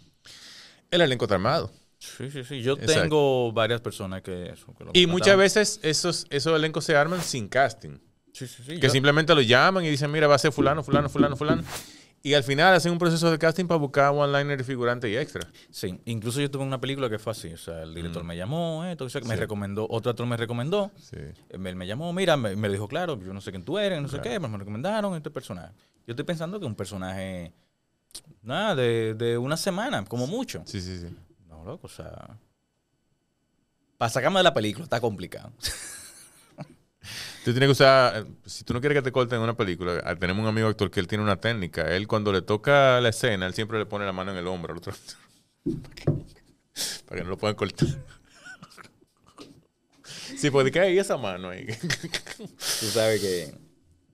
[0.91, 1.71] el elenco está armado.
[1.99, 2.61] Sí, sí, sí.
[2.61, 3.01] Yo Exacto.
[3.01, 4.73] tengo varias personas que eso.
[4.75, 7.97] que Y muchas veces esos, esos elencos se arman sin casting.
[8.33, 8.75] Sí, sí, sí.
[8.79, 11.63] Que yo- simplemente lo llaman y dicen, mira, va a ser fulano, fulano, fulano, fulano.
[12.23, 15.47] Y al final hacen un proceso de casting para buscar one-liner, figurante y extra.
[15.71, 17.53] Sí, incluso yo tuve una película que fue así.
[17.53, 20.91] O sea, el director me llamó, eh, todo eso, me recomendó, otro actor me recomendó.
[20.99, 21.15] Sí.
[21.49, 24.01] Él me, me llamó, mira, me, me dijo claro, yo no sé quién tú eres,
[24.01, 25.73] no sé qué, pero me recomendaron este personaje.
[26.05, 27.53] Yo estoy pensando que un personaje,
[28.41, 30.63] nada, de, de una semana, como mucho.
[30.65, 31.07] Sí, sí, sí.
[31.67, 32.39] Loco, o sea.
[33.97, 35.51] Para sacarme de la película está complicado.
[37.43, 40.43] Tú tienes que usar, si tú no quieres que te corten una película, ah, tenemos
[40.43, 41.95] un amigo actor que él tiene una técnica.
[41.95, 44.73] Él cuando le toca la escena, él siempre le pone la mano en el hombro
[44.73, 45.15] al otro actor.
[47.07, 47.87] para que no lo puedan cortar.
[50.37, 51.65] Sí, porque ¿qué hay esa mano ahí?
[51.65, 53.66] Tú sabes que.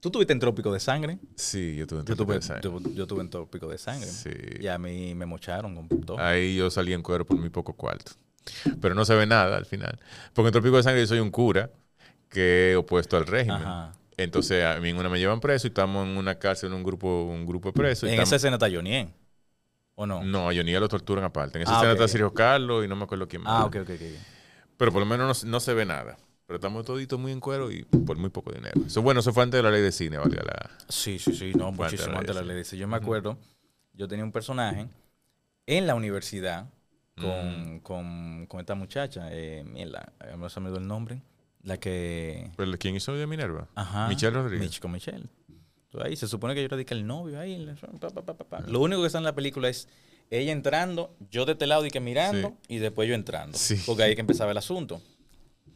[0.04, 1.18] ¿Tú tuviste en Trópico de Sangre?
[1.34, 2.62] sí, yo tuve un Yo tuve, de sangre.
[2.70, 4.06] yo, yo tuve en Trópico de Sangre.
[4.10, 4.32] Sí.
[4.60, 6.20] Y a mí me mocharon con todo.
[6.20, 8.12] Ahí yo salí en cuero por muy poco cuarto.
[8.82, 9.98] Pero no se ve nada al final.
[10.34, 11.72] Porque en Trópico de Sangre yo soy un cura
[12.28, 13.62] que es opuesto al régimen.
[13.62, 13.94] Ajá.
[14.18, 16.84] Entonces a mí en una me llevan preso y estamos en una cárcel, en un
[16.84, 18.04] grupo, un grupo de presos.
[18.04, 19.10] y en estamos- esa escena está Johnny,
[19.96, 20.22] ¿o no?
[20.22, 21.60] No, a Johnny lo torturan aparte.
[21.60, 23.54] En esa Ah, escena está Sergio Carlos y no me acuerdo quién más.
[23.54, 24.02] Ah, ok, ok, ok.
[24.76, 26.18] Pero por lo menos no, no se ve nada.
[26.54, 28.80] Pero estamos toditos muy en cuero y por muy poco dinero.
[28.86, 30.70] Eso bueno, eso fue antes de la ley de cine, valga la.
[30.88, 32.58] Sí, sí, sí, no, de muchísimo la antes de la ley, ley.
[32.60, 33.40] Dice, Yo me acuerdo,
[33.94, 34.88] yo tenía un personaje
[35.66, 36.68] en la universidad
[37.16, 37.22] Mm.
[37.22, 39.92] con, con, con esta muchacha, eh, eh,
[40.38, 41.22] no se me dio el nombre,
[41.64, 42.52] la que...
[42.56, 43.68] Pero ¿Quién hizo de Minerva?
[43.74, 44.08] Ajá.
[44.10, 44.70] Michelle Rodríguez.
[44.72, 45.26] Mich- con Michelle.
[45.86, 47.58] Entonces ahí se supone que yo era de el novio ahí.
[47.66, 48.60] la- pa, pa, pa.
[48.62, 49.88] Lo único que está en la película es
[50.32, 52.76] ella entrando, yo de este lado y que mirando, Sí.
[52.76, 53.58] y después yo entrando.
[53.58, 53.82] Sí.
[53.88, 55.02] Porque ahí es que empezaba el asunto.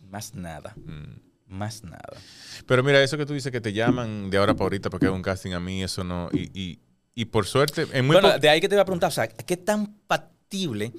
[0.09, 0.73] Más nada.
[0.77, 1.19] Mm.
[1.47, 2.17] Más nada.
[2.65, 5.05] Pero mira, eso que tú dices que te llaman de ahora para ahorita para que
[5.05, 6.29] haga un casting a mí, eso no.
[6.33, 6.79] Y, y,
[7.15, 9.27] y por suerte, en muy bueno, de ahí que te voy a preguntar, o sea,
[9.29, 10.91] ¿qué tan factible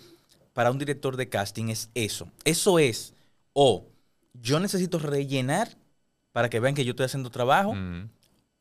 [0.54, 2.30] para un director de casting es eso?
[2.44, 3.12] Eso es,
[3.52, 3.86] o
[4.32, 5.76] yo necesito rellenar
[6.32, 8.08] para que vean que yo estoy haciendo trabajo, Mm.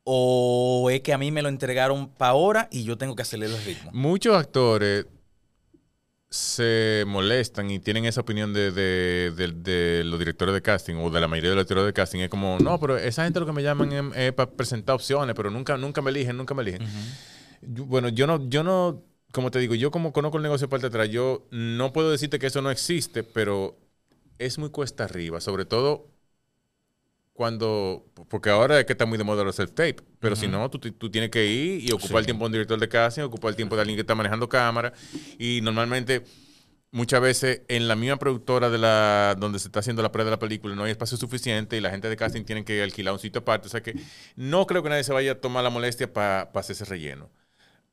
[0.04, 3.56] o es que a mí me lo entregaron para ahora y yo tengo que acelerar
[3.58, 3.90] el ritmo.
[3.94, 5.06] Muchos actores
[6.30, 11.10] se molestan y tienen esa opinión de, de- de- de los directores de casting o
[11.10, 12.20] de la mayoría de los directores de casting.
[12.20, 15.50] Es como, no, pero esa gente lo que me llaman es, para presentar opciones, pero
[15.50, 16.82] nunca, nunca me eligen, nunca me eligen.
[17.62, 20.70] Yo- bueno, yo no, yo no, como te digo, yo como conozco el negocio de
[20.70, 23.78] parte de atrás, yo no puedo decirte que eso no existe, pero
[24.38, 26.08] es muy cuesta arriba, sobre todo
[27.38, 30.80] cuando, porque ahora es que está muy de moda los self-tape, pero si no, tú,
[30.80, 33.56] tú tienes que ir y ocupar el tiempo de un director de casting, ocupar el
[33.56, 34.92] tiempo de alguien que está manejando cámara,
[35.38, 36.24] y normalmente,
[36.90, 40.36] muchas veces, en la misma productora de la donde se está haciendo la prueba de
[40.36, 43.20] la película no hay espacio suficiente y la gente de casting tiene que alquilar un
[43.20, 43.94] sitio aparte, o sea que
[44.34, 47.30] no creo que nadie se vaya a tomar la molestia para hacer ese relleno.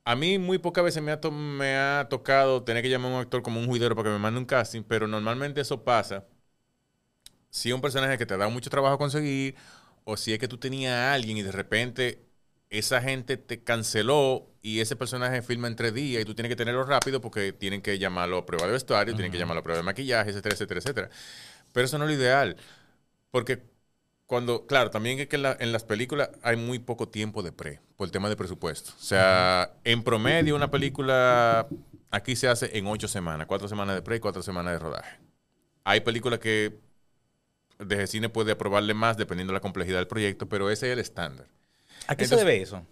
[0.04, 3.14] A mí muy pocas veces me ha, to- me ha tocado tener que llamar a
[3.16, 6.24] un actor como un juidero para que me mande un casting, pero normalmente eso pasa
[7.50, 9.56] si es un personaje que te da mucho trabajo conseguir,
[10.04, 12.22] o si es que tú tenías a alguien y de repente
[12.70, 16.56] esa gente te canceló y ese personaje filma en tres días y tú tienes que
[16.56, 19.78] tenerlo rápido porque tienen que llamarlo a prueba de vestuario, tienen que llamarlo a prueba
[19.78, 21.10] de maquillaje, etcétera, etcétera, etcétera.
[21.72, 22.56] Pero eso no es lo ideal.
[23.30, 23.62] Porque
[24.26, 27.52] cuando, claro, también es que en, la- en las películas hay muy poco tiempo de
[27.52, 28.92] pre, por el tema de presupuesto.
[28.98, 31.68] O sea, en promedio una película
[32.10, 35.18] aquí se hace en ocho semanas, cuatro semanas de pre y cuatro semanas de rodaje.
[35.84, 36.78] Hay películas que
[37.78, 40.98] desde cine puede aprobarle más dependiendo de la complejidad del proyecto, pero ese es el
[40.98, 41.46] estándar.
[42.06, 42.86] ¿A qué Entonces- se debe eso?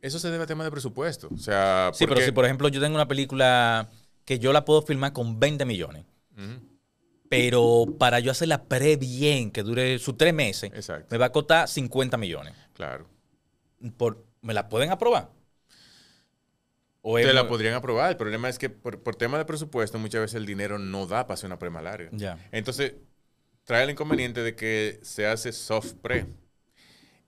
[0.00, 1.28] Eso se debe a tema de presupuesto.
[1.34, 3.88] O sea, Sí, pero si por ejemplo yo tengo una película
[4.24, 6.04] que yo la puedo filmar con 20 millones,
[7.28, 11.08] pero para yo hacerla pre bien, que dure sus tres meses, Exacto.
[11.10, 12.54] me va a costar 50 millones.
[12.74, 13.08] Claro.
[13.96, 15.30] Por, ¿Me la pueden aprobar?
[17.02, 18.10] ¿O es Te la podrían aprobar.
[18.10, 21.26] El problema es que por, por tema de presupuesto muchas veces el dinero no da
[21.26, 22.08] para hacer una pre más larga.
[22.12, 22.38] Ya.
[22.52, 22.94] Entonces,
[23.68, 26.24] trae el inconveniente de que se hace soft pre.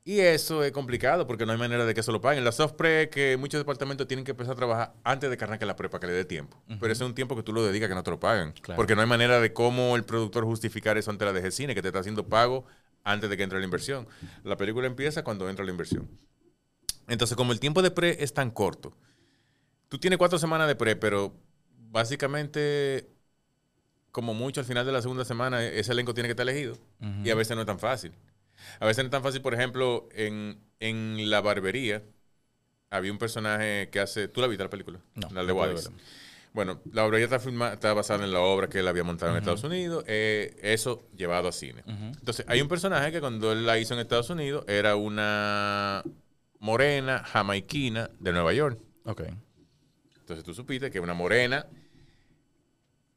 [0.04, 2.42] Y eso es complicado porque no hay manera de que eso lo paguen.
[2.44, 5.44] La soft pre es que muchos departamentos tienen que empezar a trabajar antes de que
[5.44, 6.56] arranque la pre para que le dé tiempo.
[6.66, 8.52] Pero ese es un tiempo que tú lo dedicas que no te lo pagan.
[8.52, 8.78] Claro.
[8.78, 11.82] Porque no hay manera de cómo el productor justificar eso ante la DG Cine, que
[11.82, 12.64] te está haciendo pago
[13.04, 14.08] antes de que entre la inversión.
[14.42, 16.08] La película empieza cuando entra la inversión.
[17.06, 18.96] Entonces, como el tiempo de pre es tan corto,
[19.90, 21.34] tú tienes cuatro semanas de pre, pero
[21.76, 23.10] básicamente,
[24.12, 26.76] como mucho al final de la segunda semana, ese elenco tiene que estar elegido.
[27.24, 28.12] Y a veces no es tan fácil.
[28.78, 32.02] A veces no es tan fácil, por ejemplo, en, en La Barbería,
[32.90, 34.28] había un personaje que hace...
[34.28, 34.98] ¿Tú la viste la película?
[35.14, 35.80] No, La de no verla.
[36.52, 39.38] Bueno, La Barbería está, filma- está basada en la obra que él había montado en
[39.38, 40.04] Estados Unidos.
[40.08, 41.84] eh, eso llevado a cine.
[41.86, 46.02] Entonces, hay un personaje que cuando él la hizo en Estados Unidos era una
[46.58, 48.78] morena jamaiquina de Nueva York.
[49.04, 49.22] Ok.
[50.20, 51.66] Entonces tú supiste que una morena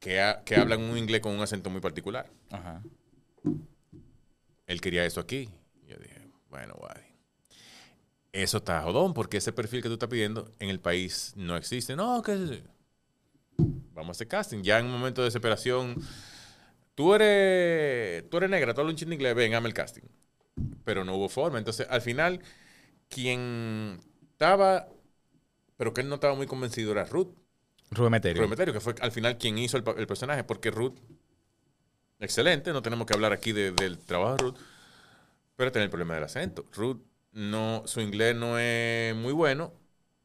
[0.04, 2.30] que, ha- que habla en un inglés con un acento muy particular.
[2.50, 2.82] Ajá.
[4.66, 5.48] Él quería eso aquí.
[5.88, 7.02] Yo dije, bueno, guay.
[8.32, 11.96] Eso está jodón, porque ese perfil que tú estás pidiendo en el país no existe.
[11.96, 12.62] No, que
[13.94, 14.62] vamos a hacer casting.
[14.62, 15.96] Ya en un momento de desesperación,
[16.94, 20.02] tú eres, tú eres negra, tú hablas un chin de inglés, ven, hazme el casting.
[20.84, 21.58] Pero no hubo forma.
[21.58, 22.40] Entonces, al final,
[23.08, 24.00] quien
[24.32, 24.88] estaba,
[25.76, 27.34] pero que él no estaba muy convencido era Ruth.
[27.94, 28.40] Rubén Meterio.
[28.42, 30.94] Rubén Meterio, que fue al final quien hizo el, personaje, porque Ruth,
[32.20, 34.56] excelente, no tenemos que hablar aquí de- del trabajo de Ruth,
[35.56, 36.64] pero tiene el problema del acento.
[36.72, 36.98] Ruth,
[37.32, 39.72] no, su inglés no es muy bueno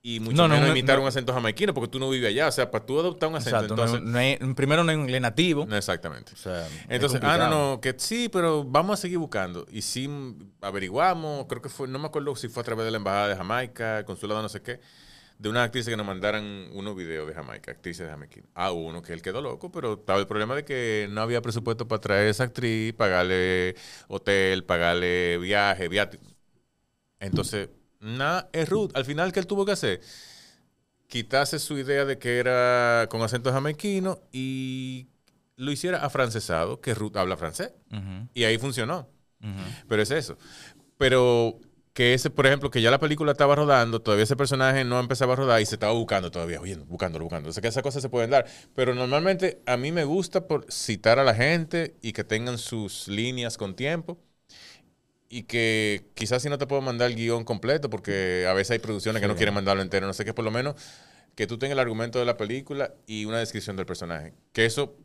[0.01, 1.01] y mucho No, no, menos no, imitar no.
[1.03, 2.47] un acento jamaiquino, porque tú no vives allá.
[2.47, 3.75] O sea, para tú adoptar un acento, Exacto.
[3.75, 4.09] no- entonces...
[4.09, 5.67] no hay- primero no hay un inglés nativo.
[5.71, 6.31] Exactamente.
[6.33, 9.65] O sea, es Entonces, ah, no, no, que sí, pero vamos a seguir buscando.
[9.71, 10.09] Y sí
[10.61, 13.35] averiguamos, creo que fue, no me acuerdo si fue a través de la Embajada de
[13.35, 14.79] Jamaica, el consulado no sé qué,
[15.39, 18.41] de una actriz que nos mandaran unos videos de Jamaica, actrices de Jamaica.
[18.53, 21.87] Ah, uno que él quedó loco, pero estaba el problema de que no había presupuesto
[21.87, 23.75] para traer a esa actriz, pagarle
[24.09, 26.25] hotel, pagarle viaje, viático.
[27.21, 27.69] Entonces,
[28.01, 28.91] nada, es Ruth.
[28.93, 30.01] Al final, ¿qué él tuvo que hacer?
[31.07, 35.07] Quitarse su idea de que era con acento jamaiquino y
[35.55, 37.71] lo hiciera afrancesado, que Ruth habla francés.
[38.33, 39.07] Y ahí funcionó.
[39.41, 39.59] ujú.
[39.87, 40.37] Pero es eso.
[40.97, 41.57] Pero
[41.99, 45.33] que ese, por ejemplo, que ya la película estaba rodando, todavía ese personaje no empezaba
[45.33, 47.49] a rodar y se estaba buscando todavía, oye, buscándolo, buscándolo.
[47.49, 48.45] O sea que esas cosas se pueden dar.
[48.73, 53.09] Pero normalmente a mí me gusta por citar a la gente y que tengan sus
[53.09, 54.17] líneas con tiempo.
[55.27, 58.79] Y que quizás si no te puedo mandar el guion completo, porque a veces hay
[58.79, 60.75] producciones que no quieren mandarlo entero, no sé qué, por lo menos
[61.35, 64.33] que tú tengas el argumento de la película y una descripción del personaje.
[64.53, 64.95] Que eso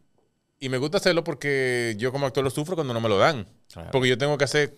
[0.60, 3.48] y me gusta hacerlo porque yo como actor lo sufro cuando no me lo dan.
[3.90, 4.76] Porque yo tengo que hacer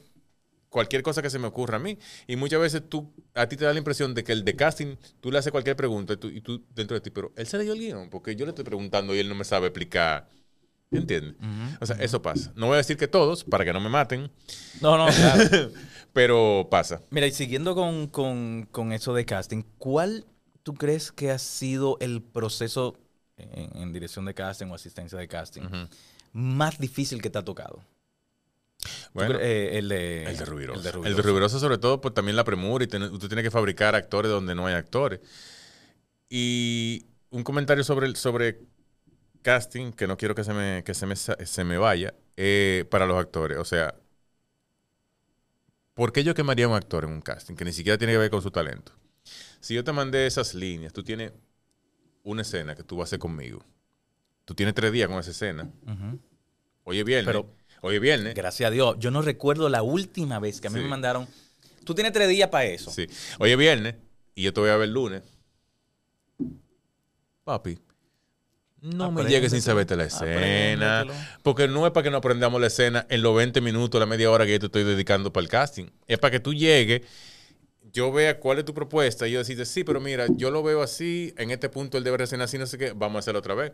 [0.76, 1.98] cualquier cosa que se me ocurra a mí.
[2.26, 4.96] Y muchas veces tú, a ti te da la impresión de que el de casting,
[5.20, 7.56] tú le haces cualquier pregunta y tú, y tú dentro de ti, pero él se
[7.56, 10.28] leyó el guion, porque yo le estoy preguntando y él no me sabe explicar.
[10.90, 11.34] ¿Entiendes?
[11.80, 12.52] O sea, eso pasa.
[12.56, 14.30] No voy a decir que todos, para que no me maten,
[14.80, 15.70] No, no, claro.
[16.12, 17.00] pero pasa.
[17.10, 20.26] Mira, y siguiendo con, con- con eso de casting, ¿cuál
[20.62, 22.96] tú crees que ha sido el proceso
[23.36, 25.62] en, en dirección de casting o asistencia de casting
[26.32, 27.82] más difícil que te ha tocado?
[28.86, 30.78] ¿Tú Bueno, eh, el de El de Rubirosa.
[30.78, 31.22] El de El de Rubirosa.
[31.28, 34.54] Rubirosa, sobre todo, por también la premura y ten- usted tiene que fabricar actores donde
[34.54, 35.20] no hay actores.
[36.28, 38.60] Y un comentario sobre, el- sobre
[39.42, 43.06] casting, que no quiero que se me, que se me, se me vaya, eh, para
[43.06, 43.58] los actores.
[43.58, 43.94] O sea,
[45.94, 48.18] ¿por qué yo quemaría a un actor en un casting que ni siquiera tiene que
[48.18, 48.92] ver con su talento?
[49.60, 51.32] Si yo te mandé esas líneas, tú tienes
[52.22, 53.64] una escena que tú vas a hacer conmigo.
[54.44, 55.64] Tú tienes tres días con esa escena.
[55.86, 56.20] Ujú.
[56.84, 57.26] Hoy es viernes.
[57.26, 57.52] Pero-
[57.86, 58.34] hoy es viernes.
[58.34, 58.96] Gracias a Dios.
[58.98, 60.82] Yo no recuerdo la última vez que a mí Sí.
[60.82, 61.26] me mandaron.
[61.84, 62.90] Tú tienes tres días para eso.
[62.90, 63.06] Sí.
[63.38, 63.94] Hoy es viernes
[64.34, 65.22] y yo te voy a ver lunes.
[67.44, 67.78] Papi,
[68.82, 71.04] No me llegues sin saberte la escena.
[71.42, 74.30] Porque no es para que no aprendamos la escena en los 20 minutos, la media
[74.30, 75.86] hora que yo te estoy dedicando para el casting.
[76.06, 77.02] Es para que tú llegues,
[77.92, 80.82] yo vea cuál es tu propuesta y yo decirte, sí, pero mira, yo lo veo
[80.82, 83.54] así, en este punto él debe escena así, no sé qué, vamos a hacerlo otra
[83.54, 83.72] vez.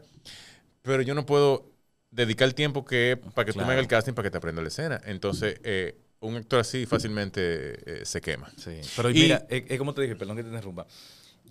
[0.82, 1.71] Pero yo no puedo
[2.12, 3.72] dedicar el tiempo que para que tú me Claro.
[3.72, 5.00] hagas el casting para que te aprenda la escena.
[5.04, 8.48] Entonces, eh, un actor así fácilmente eh, se quema.
[8.56, 8.80] Sí.
[8.94, 10.86] Pero Y- mira, es, es como te dije, perdón que te interrumpa.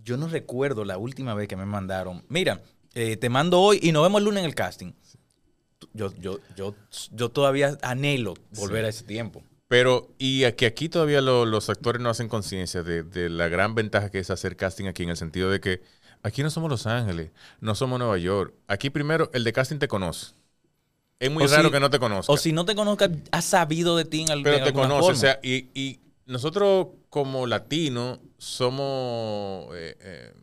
[0.04, 2.24] Yo no recuerdo la última vez que me mandaron.
[2.30, 2.62] Mira,
[2.94, 4.94] eh, te mando hoy y nos vemos el lunes en el casting.
[5.94, 6.76] Yo, yo, yo,
[7.12, 9.44] yo todavía anhelo volver a ese tiempo.
[9.68, 13.74] Pero, y aquí, aquí todavía lo- los actores no hacen conciencia de, de la gran
[13.74, 15.82] ventaja que es hacer casting aquí, en el sentido de que
[16.24, 18.54] aquí no somos Los Ángeles, no somos Nueva York.
[18.68, 20.34] Aquí primero el de casting te conoce.
[21.22, 22.34] Es muy O raro si- que no te conozca.
[22.34, 25.12] O si no te conozca, has sabido de ti en, al- pero de te conoce.
[25.12, 30.34] O sea, y, y nosotros como latinos somos eh, eh,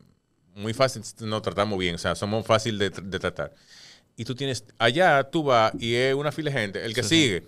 [0.55, 3.55] muy fácil, nos tratamos bien, o sea, somos fácil de, de tratar.
[4.17, 7.09] Y tú tienes, allá tú vas y es una fila de gente, el que Sí,
[7.09, 7.23] sí.
[7.23, 7.43] sigue.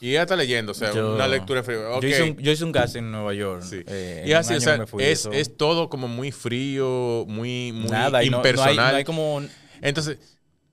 [0.00, 1.78] Y ella está leyendo, o sea, Yo- una lectura fría.
[2.00, 3.62] yo, hice un, yo hice un casting en Nueva York.
[3.62, 3.82] Sí.
[3.86, 8.28] eh, y así, o sea, es, es todo como muy frío, muy, muy nada, y
[8.28, 8.92] no- no, hay, impersonal.
[8.92, 9.42] no hay como...
[9.80, 10.18] Entonces,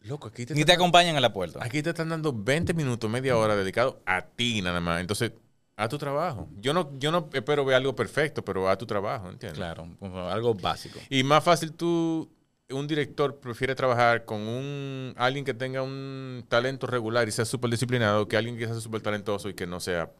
[0.03, 1.59] loco, aquí te, Ni te están, acompañan a la puerta.
[1.61, 5.01] aquí te están dando 20 minutos, media hora dedicado a ti nada más.
[5.01, 5.31] Entonces,
[5.75, 6.47] a tu trabajo.
[6.59, 9.57] Yo no, yo no espero ver algo perfecto, pero a tu trabajo, ¿entiendes?
[9.57, 9.87] Claro,
[10.29, 10.99] algo básico.
[11.09, 12.29] Y más fácil tú,
[12.69, 17.71] un director prefiere trabajar con un alguien que tenga un talento regular y sea súper
[17.71, 20.11] disciplinado que alguien que sea súper talentoso y que no sea,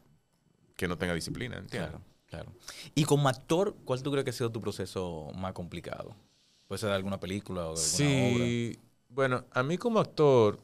[0.76, 1.92] que no tenga disciplina, ¿entiendes?
[1.92, 2.54] Claro, claro.
[2.96, 6.16] Y como actor, ¿cuál tú crees que ha sido tu proceso más complicado?
[6.68, 8.80] Puede ser de alguna película o de alguna obra.
[9.14, 10.60] Bueno, a mí como actor,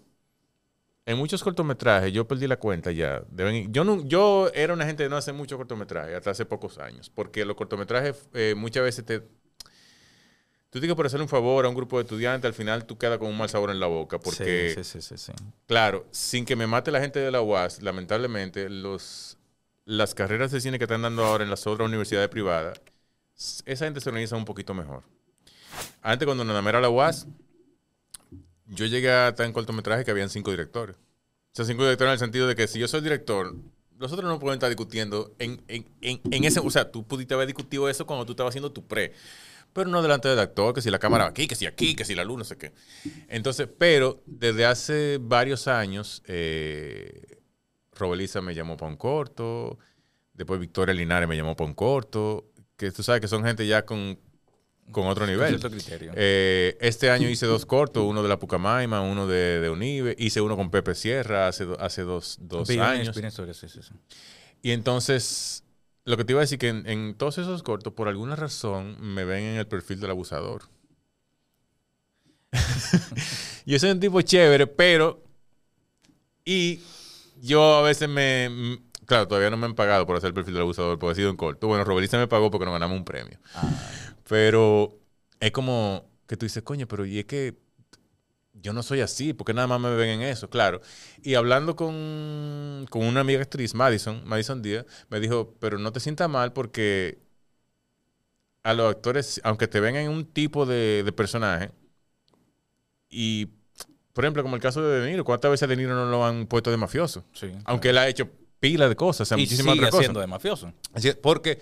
[1.06, 3.22] en muchos cortometrajes, yo perdí la cuenta ya.
[3.32, 6.78] Deben- yo, no, yo era una gente que no hace muchos cortometrajes, hasta hace pocos
[6.80, 9.24] años, porque los cortometrajes eh, muchas veces te...
[10.70, 13.18] Tú dices por hacer un favor a un grupo de estudiantes, al final tú quedas
[13.18, 14.76] con un mal sabor en la boca, porque...
[14.76, 15.34] Sí, sí, sí, sí, sí.
[15.66, 19.38] Claro, sin que me mate la gente de la UAS, lamentablemente, los,
[19.86, 22.80] las carreras de cine que están dando ahora en las otras universidades privadas,
[23.66, 25.04] esa gente se organiza un poquito mejor.
[26.04, 27.28] Antes, cuando más era la UAS,
[28.70, 30.96] yo llegué a en cortometraje que habían cinco directores.
[30.96, 33.56] O sea, cinco directores en el sentido de que si yo soy director,
[33.98, 36.60] los otros no pueden estar discutiendo en, en, en, en ese...
[36.60, 39.14] O sea, tú pudiste haber discutido eso cuando tú estabas haciendo tu pre.
[39.74, 42.16] Pero no delante del actor, que si la cámara aquí, que si aquí, que si
[42.16, 42.72] la luz, no sé qué.
[43.28, 47.40] Entonces, pero desde hace varios años, eh,
[47.92, 49.78] Robeliza me llamó para un corto,
[50.34, 53.86] después Victoria Linares me llamó para un corto, que tú sabes que son gente ya
[53.86, 54.18] con,
[54.92, 55.60] con otro nivel.
[55.70, 56.12] criterio.
[56.16, 60.42] Eh, este año hice dos cortos, uno de la Pucamaima, uno de, de Unive, hice
[60.42, 63.16] uno con Pepe Sierra hace, hace dos, dos años.
[63.70, 63.94] sí, sí.
[64.62, 65.64] Y entonces,
[66.06, 68.98] lo que te iba a decir que en, en todos esos cortos, por alguna razón,
[69.00, 70.64] me ven en el perfil del abusador.
[73.66, 75.24] yo soy un tipo chévere, pero...
[76.46, 76.82] Y
[77.42, 78.46] yo a veces me...
[78.46, 81.16] m- Claro, todavía no me han pagado por hacer el perfil del abusador, porque ha
[81.16, 81.66] sido un corto.
[81.66, 83.40] Bueno, Robelista me pagó porque nos ganamos un premio.
[84.30, 84.96] Pero
[85.40, 87.58] es como que tú dices, coño, pero y es que
[88.54, 90.82] yo no soy así, porque nada más me ven en eso, claro.
[91.24, 96.00] Y hablando con, con una amiga actriz, Madison, Madison Díaz, me dijo, pero no te
[96.00, 97.18] sientas mal porque
[98.62, 101.72] a los actores, aunque te ven en un tipo de, de personaje,
[103.10, 103.48] y
[104.14, 106.24] por ejemplo, como el caso de De Niro, ¿cuántas veces a De Niro no lo
[106.24, 107.26] han puesto de mafioso?
[107.34, 110.22] Sí, Aunque él ha hecho pila de cosas, o sea, y muchísimas sigue otras cosas.
[110.22, 110.74] de mafioso.
[110.94, 111.62] Así porque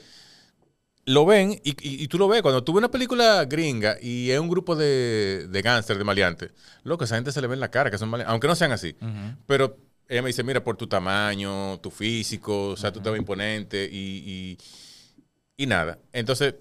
[1.08, 2.42] lo ven y, y- y tú lo ves.
[2.42, 6.52] Cuando tú ves una película gringa y es un grupo de, de gángster, de maleantes,
[6.84, 8.74] loco, esa gente se le ve en la cara que son maleantes, aunque no sean
[8.74, 8.96] así.
[9.48, 9.78] Pero
[10.10, 13.90] ella me dice, mira, por tu tamaño, tu físico, o sea, tú te ves imponente
[13.92, 14.58] y,
[15.58, 15.98] y, y nada.
[16.14, 16.56] Entonces,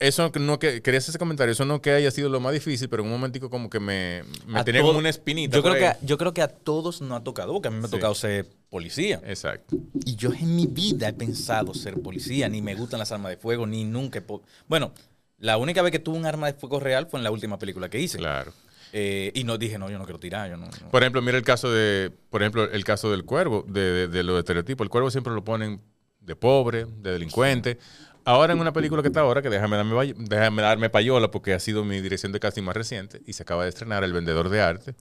[0.00, 2.88] eso no que quería hacer ese comentario, eso no que haya sido lo más difícil,
[2.88, 4.22] pero en un momentico como que me,
[4.64, 5.56] tenía como una espinita.
[5.56, 5.96] Yo creo, que, ahí.
[6.02, 7.92] yo creo que a todos nos ha tocado, porque a mí me ha Sí.
[7.96, 9.20] tocado ser policía.
[9.26, 9.76] Exacto.
[10.04, 13.36] Y yo en mi vida he pensado ser policía, ni me gustan las armas de
[13.36, 14.22] fuego, ni nunca.
[14.66, 14.92] Bueno,
[15.38, 17.88] la única vez que tuve un arma de fuego real fue en la última película
[17.88, 18.18] que hice.
[18.18, 18.52] Claro.
[18.92, 20.66] Eh, y no dije, no, yo no quiero tirar, yo no.
[20.66, 20.90] no.
[20.90, 24.22] Por ejemplo, mira el caso de, por ejemplo, el caso del cuervo, de, de- de
[24.24, 24.84] los estereotipos.
[24.84, 25.80] El cuervo siempre lo ponen
[26.20, 27.78] de pobre, de delincuente.
[28.24, 31.58] Ahora en una película que está ahora, que déjame darme, déjame darme payola, porque ha
[31.60, 34.60] sido mi dirección de casting más reciente, y se acaba de estrenar El Vendedor de
[34.60, 34.94] Arte.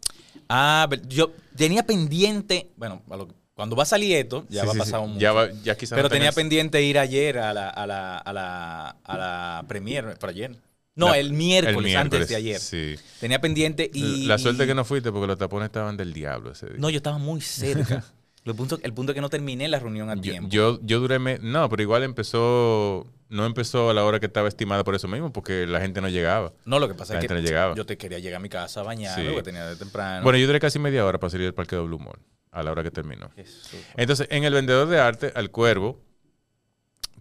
[0.47, 4.67] Ah, pero yo tenía pendiente, bueno, a lo- cuando va a salir esto, ya Sí,
[4.67, 4.86] va sí, sí.
[4.86, 5.20] pasado mucho.
[5.20, 8.34] Ya, va- ya quizás pero no tenía pendiente ir ayer a la, a la, a
[8.34, 10.55] la, a la premier, para ayer.
[10.95, 12.59] No, La- el, miércoles, el antes de miércoles, ayer.
[12.59, 12.95] sí.
[13.20, 14.26] Tenía pendiente y...
[14.28, 16.76] La suerte que no fuiste porque los tapones estaban del diablo ese día.
[16.80, 18.03] No, yo estaba muy cerca.
[18.52, 20.50] El punto, el punto es que no terminé la reunión a Yo, tiempo.
[20.50, 21.20] yo, yo duré...
[21.20, 23.06] me- no, pero igual empezó...
[23.30, 26.10] No empezó a la hora que estaba estimada por eso mismo, porque la gente no
[26.10, 26.52] llegaba.
[26.66, 27.76] no, lo que pasa La es que gente no llegaba.
[27.76, 29.30] yo te quería llegar a mi casa a bañarme, Sí.
[29.30, 30.24] porque tenía de temprano.
[30.24, 32.18] Bueno, yo duré casi media hora para salir del parque de Blue Mall,
[32.52, 33.30] a la hora que terminó.
[33.36, 33.76] Jesús.
[33.95, 36.02] Entonces, en El Vendedor de Arte, al Cuervo,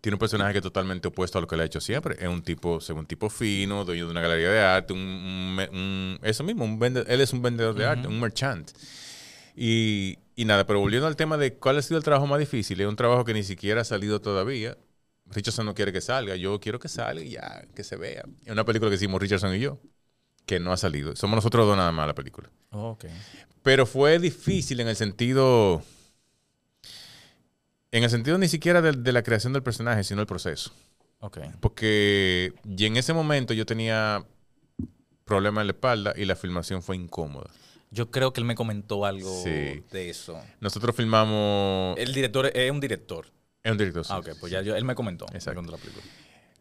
[0.01, 2.16] tiene un personaje que es totalmente opuesto a lo que le ha hecho siempre.
[2.18, 6.43] Es un tipo, según tipo fino, dueño de una galería de arte, un, un- eso
[6.45, 8.70] mismo, un vende- él es un vendedor de arte, un merchant.
[9.61, 12.80] Y, y nada, pero volviendo al tema de cuál ha sido el trabajo más difícil,
[12.80, 14.78] es un trabajo que ni siquiera ha salido todavía.
[15.26, 18.22] Richardson no quiere que salga, yo quiero que salga y ya, que se vea.
[18.44, 19.80] Es una película que hicimos Richardson y yo,
[20.46, 21.16] que no ha salido.
[21.16, 22.48] Somos nosotros dos nada más la película.
[22.70, 23.06] Oh, ok.
[23.64, 25.82] Pero fue difícil en el sentido.
[27.90, 30.72] En el sentido ni siquiera de, de la creación del personaje, sino el proceso.
[31.18, 31.38] Ok.
[31.59, 34.24] Porque y en ese momento yo tenía
[35.24, 37.50] problemas en la espalda y la filmación fue incómoda.
[37.91, 39.82] Yo creo que él me comentó algo Sí.
[39.91, 40.41] de eso.
[40.61, 41.99] Nosotros filmamos.
[41.99, 43.26] El director es un director.
[43.62, 44.05] Es un director.
[44.05, 44.12] sí.
[44.14, 45.26] Ah, ok, pues ya yo, él me comentó.
[45.30, 45.61] me Exacto.
[45.62, 45.78] contó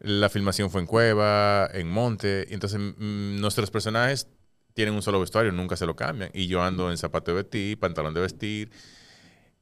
[0.00, 2.46] la filmación fue en cueva, en monte.
[2.48, 4.28] Y entonces mm, nuestros personajes
[4.74, 6.30] tienen un solo vestuario, nunca se lo cambian.
[6.32, 8.70] Y yo ando en zapato de vestir, pantalón de vestir.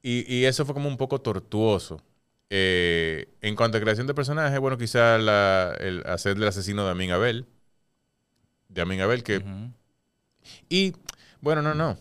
[0.03, 2.03] Y, y eso fue como un poco tortuoso.
[2.51, 6.91] Eh, en cuanto a creación de personajes, bueno, quizá la, el hacer del asesino de
[6.91, 7.47] Amin Abel.
[8.69, 9.73] De Amin Abel, que Ujú.
[10.69, 10.93] y,
[11.47, 11.97] bueno, no, no.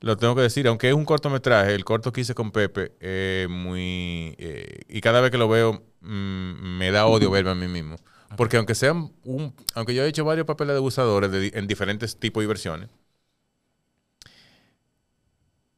[0.00, 3.48] Lo tengo que decir, aunque es un cortometraje, el corto que hice con Pepe es
[3.48, 4.36] muy...
[4.38, 7.96] eh, y cada vez que lo veo mm, me da odio verme a mí mismo.
[8.36, 9.54] Porque aunque sean un...
[9.74, 12.90] Aunque yo he hecho varios papeles de abusadores de en diferentes tipos y versiones,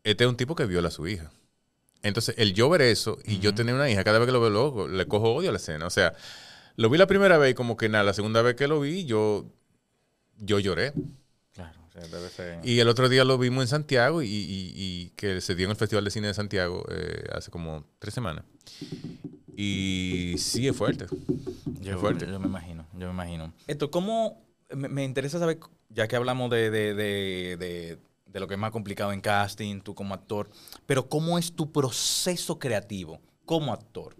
[0.03, 1.31] este es un tipo que viola a su hija.
[2.03, 4.51] Entonces, el yo ver eso y yo tener una hija, cada vez que lo veo
[4.51, 5.87] loco, le cojo odio a la escena.
[5.87, 6.15] O sea,
[6.75, 9.05] lo vi la primera vez y como que nada, la segunda vez que lo vi,
[9.05, 9.47] yo,
[10.39, 10.93] yo lloré.
[12.31, 12.61] Ser.
[12.65, 15.71] Y el otro día lo vimos en Santiago y, y- y que se dio en
[15.73, 18.45] el Festival de Cine de Santiago eh, hace como tres semanas.
[19.57, 21.07] Y sí es fuerte.
[21.81, 22.27] Yo, es fuerte.
[22.27, 23.53] yo me imagino, yo me imagino.
[23.67, 24.43] Esto, ¿cómo?
[24.71, 28.61] Me, me interesa saber, ya que hablamos de, de, de, de- de lo que es
[28.61, 30.49] más complicado en casting, tú como actor,
[30.87, 34.15] pero ¿cómo es tu proceso creativo como actor?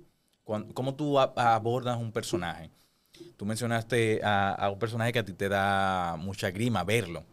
[0.75, 2.73] ¿Cómo tú a- abordas un personaje?
[3.41, 7.25] Tú mencionaste a, a un personaje que a ti te da mucha grima verlo.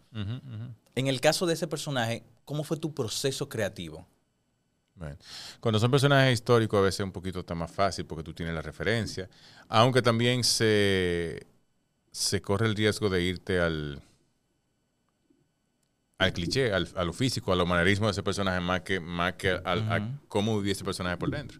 [0.95, 4.07] En el caso de ese personaje, ¿cómo fue tu proceso creativo?
[4.95, 5.17] Bueno,
[5.59, 8.55] cuando son personajes históricos a veces es un poquito está más fácil porque tú tienes
[8.55, 9.27] la referencia,
[9.67, 11.45] aunque también se,
[12.09, 14.01] se corre el riesgo de irte al,
[16.19, 19.33] al cliché, al, a lo físico, a lo manerismo de ese personaje más que, más
[19.33, 21.59] que al- a cómo vivía ese personaje por dentro.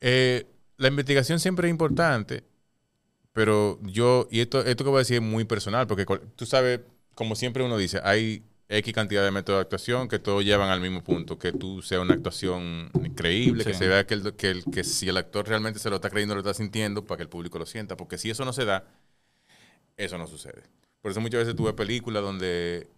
[0.00, 0.46] Eh,
[0.78, 2.44] la investigación siempre es importante,
[3.38, 6.80] pero yo, y esto, esto que voy a decir es muy personal, porque tú sabes,
[7.14, 10.80] como siempre uno dice, hay X cantidad de métodos de actuación que todos llevan al
[10.80, 14.68] mismo punto, que tú sea una actuación creíble, que se vea que, el, que, el-
[14.68, 17.28] que si el actor realmente se lo está creyendo, lo está sintiendo, para que el
[17.28, 18.84] público lo sienta, porque si eso no se da,
[19.96, 20.62] eso no sucede.
[21.00, 22.88] Por eso muchas veces tuve películas donde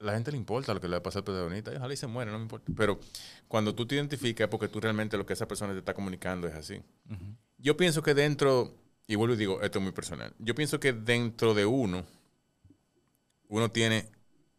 [0.00, 2.30] la gente le importa lo que le pasa al protagonista, y ojalá y se muere,
[2.32, 2.72] no me importa.
[2.76, 3.00] Pero
[3.48, 6.54] cuando tú te identificas porque tú realmente lo que esa persona te está comunicando es
[6.54, 6.82] así.
[7.58, 8.74] Yo pienso que dentro,
[9.06, 12.06] y vuelvo y digo, esto es muy personal, yo pienso que dentro de uno,
[13.48, 14.10] uno tiene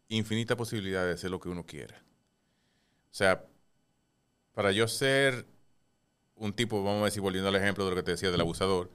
[0.08, 2.02] infinita posibilidad de hacer lo que uno quiera.
[3.10, 3.44] O sea,
[4.52, 5.46] para yo ser
[6.36, 8.90] un tipo, vamos a decir, volviendo al ejemplo de lo que te decía del abusador,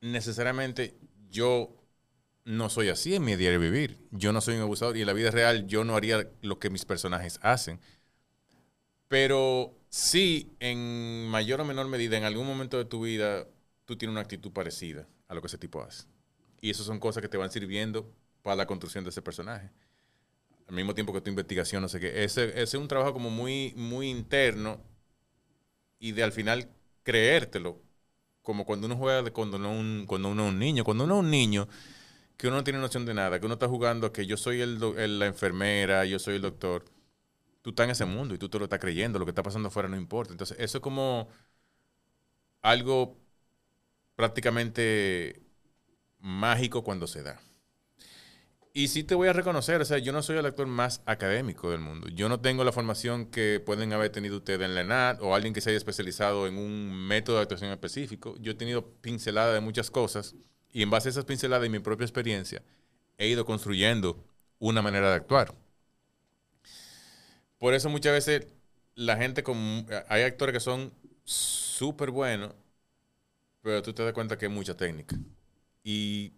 [0.00, 0.94] necesariamente
[1.30, 1.74] yo
[2.44, 4.06] no soy así en mi diario vivir.
[4.10, 6.70] Yo no soy un abusador y en la vida real yo no haría lo que
[6.70, 7.80] mis personajes hacen.
[9.08, 13.46] Pero sí, en mayor o menor medida, en algún momento de tu vida,
[13.84, 16.04] tú tienes una actitud parecida a lo que ese tipo hace.
[16.60, 18.10] Y eso son cosas que te van sirviendo
[18.42, 19.70] para la construcción de ese personaje.
[20.68, 22.24] Al mismo tiempo que tu investigación, no sé qué.
[22.24, 24.80] Ese, ese es un trabajo como muy, muy interno
[25.98, 26.68] y de al final
[27.02, 27.80] creértelo.
[28.42, 30.84] Como cuando uno juega, cuando, uno, un- cuando uno es un niño.
[30.84, 31.68] Cuando uno es un niño,
[32.38, 34.80] que uno no tiene noción de nada, que uno está jugando que yo soy el,
[34.98, 36.84] el- la enfermera, yo soy el doctor.
[37.62, 39.18] Tú estás en ese mundo y tú te lo estás creyendo.
[39.18, 40.32] Lo que está pasando afuera no importa.
[40.34, 41.28] Entonces, eso es como
[42.62, 43.16] algo
[44.16, 45.42] prácticamente
[46.18, 47.40] mágico cuando se da.
[48.76, 51.70] Y sí te voy a reconocer, o sea, yo no soy el actor más académico
[51.70, 52.08] del mundo.
[52.08, 55.54] Yo no tengo la formación que pueden haber tenido ustedes en la ENAD o alguien
[55.54, 58.34] que se haya especializado en un método de actuación específico.
[58.40, 60.34] Yo he tenido pinceladas de muchas cosas
[60.72, 62.64] y en base a esas pinceladas y mi propia experiencia
[63.16, 64.24] he ido construyendo
[64.58, 65.54] una manera de actuar.
[67.58, 68.48] Por eso muchas veces
[68.96, 69.86] la gente con...
[70.08, 70.92] Hay actores que son
[71.22, 72.54] súper buenos,
[73.64, 75.16] pero tú te das cuenta que es mucha técnica.
[75.84, 76.34] Y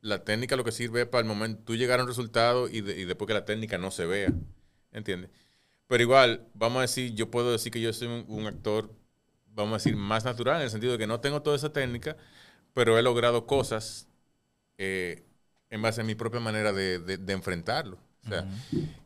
[0.00, 2.82] la técnica lo que sirve es para el momento tú llegar a un resultado y,
[2.82, 4.32] de- y después que la técnica no se vea.
[4.92, 5.30] ¿Entiendes?
[5.88, 8.92] Pero igual, vamos a decir, yo puedo decir que yo soy un, un actor,
[9.48, 12.16] vamos a decir, más natural, en el sentido de que no tengo toda esa técnica,
[12.74, 14.08] pero he logrado cosas
[14.78, 15.24] eh,
[15.70, 17.98] en base a mi propia manera de, de- de enfrentarlo.
[18.24, 18.46] O sea,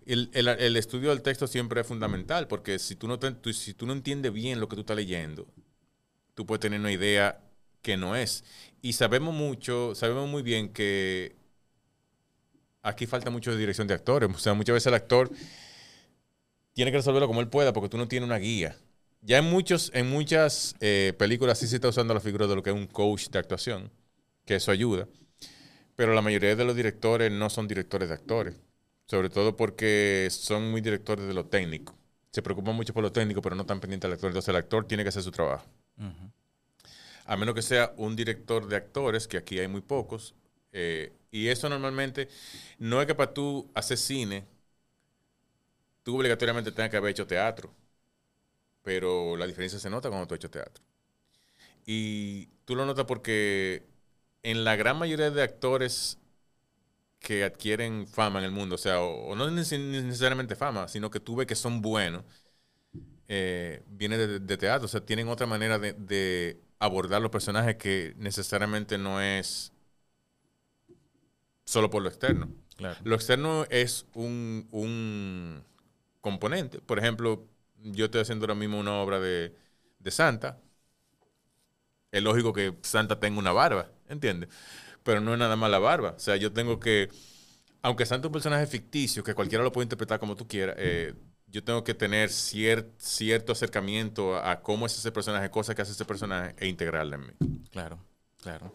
[0.07, 3.53] el, el- el estudio del texto siempre es fundamental, porque si tú, no te- tú-
[3.53, 5.47] si tú no entiendes bien lo que tú estás leyendo,
[6.35, 7.41] tú puedes tener una idea
[7.87, 8.43] que no es.
[8.83, 11.37] Y sabemos mucho, sabemos muy bien que
[12.83, 14.29] aquí falta mucho de dirección de actores.
[14.29, 15.31] O sea, muchas veces el actor
[16.73, 18.77] tiene que resolverlo como él pueda porque tú no tienes una guía.
[19.21, 22.63] Ya en, muchos, en muchas eh, películas sí se está usando la figura de lo
[22.65, 23.93] que es un coach de actuación,
[24.45, 25.07] que eso ayuda.
[25.95, 28.57] Pero la mayoría de los directores no son directores de actores.
[29.07, 31.95] Sobre todo porque son muy directores de lo técnico.
[32.33, 34.31] Se preocupan mucho por lo técnico, pero no están pendientes del actor.
[34.31, 35.65] Entonces el actor tiene que hacer su trabajo.
[37.27, 40.35] A menos que sea un director de actores, que aquí hay muy pocos.
[40.73, 42.29] eh, y eso normalmente
[42.79, 44.47] no es que para tú hacer cine,
[46.03, 47.71] tú obligatoriamente tengas que haber hecho teatro.
[48.83, 50.83] Pero la diferencia se nota cuando tú has hecho teatro.
[51.87, 53.85] Y tú lo notas porque
[54.43, 56.19] en la gran mayoría de actores
[57.21, 61.21] que adquieren fama en el mundo, o sea, o, no neces- necesariamente fama, sino que
[61.21, 62.25] tú ves que son buenos,
[63.29, 68.99] eh, viene de, teatro, o sea, tienen otra manera de abordar los personajes que necesariamente
[68.99, 69.73] no es
[71.65, 72.49] solo por lo externo.
[72.77, 72.99] Claro.
[73.05, 75.65] Lo externo es un, un
[76.21, 76.81] componente.
[76.81, 77.47] Por ejemplo,
[77.83, 79.55] yo estoy haciendo ahora mismo una obra de,
[79.99, 80.61] de Santa.
[82.13, 84.49] Es lógico que Santa tenga una barba, ¿entiendes?
[85.03, 86.13] Pero no es nada más la barba.
[86.17, 87.11] O sea, yo tengo que,
[87.83, 91.15] aunque Santa es un personaje ficticio, que cualquiera lo puede interpretar como tú quieras, eh,
[91.57, 95.93] yo tengo que tener cier- cierto acercamiento a, cómo es ese personaje, cosas que hace
[95.93, 97.33] ese personaje, e integrarla en mí.
[97.71, 97.99] Claro,
[98.43, 98.75] claro.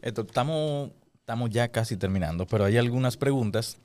[0.00, 3.76] Esto, estamos, estamos ya casi terminando, pero hay algunas preguntas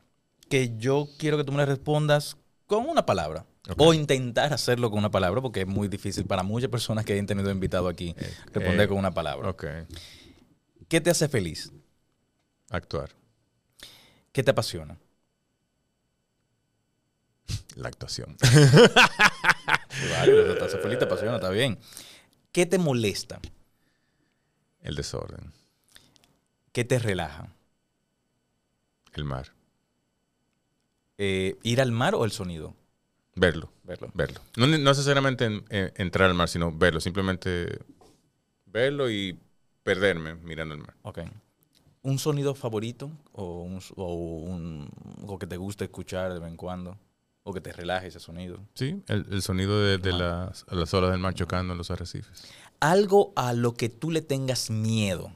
[0.47, 3.45] que yo quiero que tú me las respondas con una palabra.
[3.77, 7.27] O intentar hacerlo con una palabra, porque es muy difícil para muchas personas que hayan
[7.27, 8.15] tenido invitado aquí
[8.45, 9.53] responder eh, con una palabra.
[10.87, 11.71] ¿Qué te hace feliz?
[12.69, 13.11] Actuar.
[14.31, 14.97] ¿Qué te apasiona?
[17.75, 18.37] La actuación.
[20.11, 21.77] Vale, hace feliz, te apasiona, está bien.
[22.51, 23.39] ¿Qué te molesta?
[24.81, 25.51] El desorden.
[26.71, 27.49] ¿Qué te relaja?
[29.13, 29.51] El mar.
[31.17, 32.73] Eh, ¿Ir al mar o el sonido?
[33.35, 33.71] Verlo.
[33.83, 34.09] Verlo.
[34.13, 34.41] Verlo.
[34.57, 36.99] No, no necesariamente en- en- entrar al mar, sino verlo.
[36.99, 37.79] Simplemente
[38.65, 39.37] verlo y
[39.83, 40.95] perderme mirando el mar.
[41.03, 41.19] Ok.
[42.03, 44.89] ¿Un sonido favorito o, un, o un-
[45.27, 46.97] o que te gusta escuchar de vez en cuando?
[47.43, 48.59] ¿O que te relaje ese sonido?
[48.75, 52.43] Sí, el, el sonido de, de las, las olas del mar chocando en los arrecifes.
[52.79, 55.35] Algo a lo que tú le tengas miedo.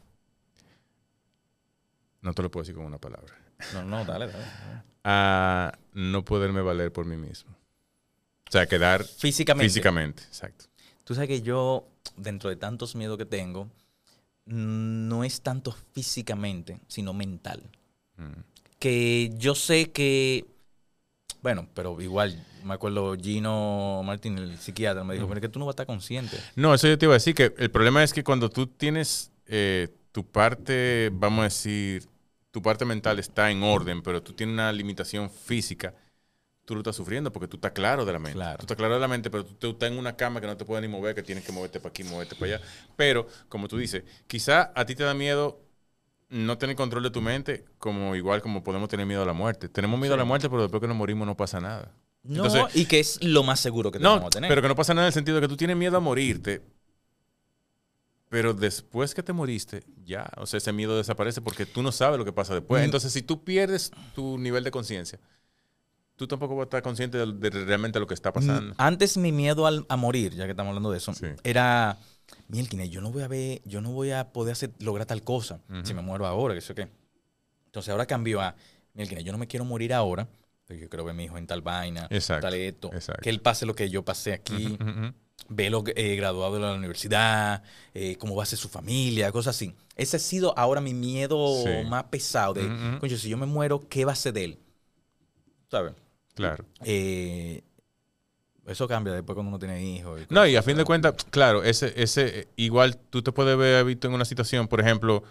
[2.21, 3.33] No te lo puedo decir con una palabra.
[3.73, 4.45] No, no, dale, dale.
[5.07, 7.51] A no poderme valer por mí mismo.
[8.47, 9.69] O sea, quedar Físicamente.
[9.69, 10.23] físicamente.
[10.23, 10.65] Exacto.
[11.03, 11.87] Tú sabes que yo,
[12.17, 13.69] dentro de tantos miedos que tengo,
[14.45, 17.61] no es tanto físicamente, sino mental.
[18.17, 18.41] Mm.
[18.79, 20.45] Que yo sé que,
[21.45, 25.59] bueno, pero igual, me acuerdo Gino Martín, el psiquiatra, me dijo, pero es que tú
[25.59, 26.35] no vas a estar consciente.
[26.55, 29.31] No, eso yo te iba a decir que el problema es que cuando tú tienes
[29.45, 32.09] eh, tu parte, vamos a decir,
[32.49, 35.93] tu parte mental está en orden, pero tú tienes una limitación física,
[36.65, 38.33] tú lo estás sufriendo porque tú estás claro de la mente.
[38.33, 38.57] Claro.
[38.57, 40.57] Tú estás claro de la mente, pero tú, tú estás en una cama que no
[40.57, 42.65] te puedes ni mover, que tienes que moverte para aquí, moverte para allá.
[42.95, 45.61] Pero, como tú dices, quizá a ti te da miedo
[46.35, 49.69] no tener control de tu mente, como igual como podemos tener miedo a la muerte.
[49.69, 51.91] Tenemos miedo a la muerte, pero después que nos morimos no pasa nada.
[52.23, 54.49] No, Entonces- y que es lo más seguro que No, vamos a tener.
[54.49, 56.61] pero que no pasa nada en el sentido de que tú tienes miedo a morirte,
[58.29, 62.17] pero después que te moriste, ya, o sea, ese miedo desaparece porque tú no sabes
[62.17, 62.81] lo que pasa después.
[62.81, 62.85] Mm.
[62.85, 65.19] Entonces, si tú pierdes tu nivel de conciencia,
[66.15, 68.73] tú tampoco vas a estar consciente de, de realmente lo que está pasando.
[68.73, 71.27] Mm, Antes mi miedo al- a morir, ya que estamos hablando de eso, Sí.
[71.43, 71.97] era,
[72.47, 75.59] Mielkine, yo no voy a ver, yo no voy a poder hacer, lograr tal cosa
[75.69, 75.85] Ujú.
[75.85, 76.87] si me muero ahora, que sé qué.
[77.67, 78.55] Entonces ahora cambió a,
[78.93, 80.27] Mielkine, yo no me quiero morir ahora,
[80.65, 83.21] porque yo quiero ver a mi hijo en tal vaina, Exacto, tal esto, exacto.
[83.21, 85.13] que él pase lo que yo pasé aquí, ujú.
[85.49, 87.61] verlo eh, graduado de la universidad,
[87.93, 89.73] eh, cómo va a ser su familia, cosas así.
[89.95, 91.85] Ese ha sido ahora mi miedo Sí.
[91.87, 94.59] más pesado de, coño, si yo me muero, ¿qué va a ser de él?
[95.69, 95.93] ¿Sabes?
[96.35, 96.65] Claro.
[96.83, 97.63] Eh,
[98.67, 100.21] eso cambia después cuando uno tiene hijos.
[100.21, 103.83] y No, y a fin de cuentas, claro, ese, ese, igual tú te puedes ver
[103.85, 105.23] visto en una situación, por ejemplo,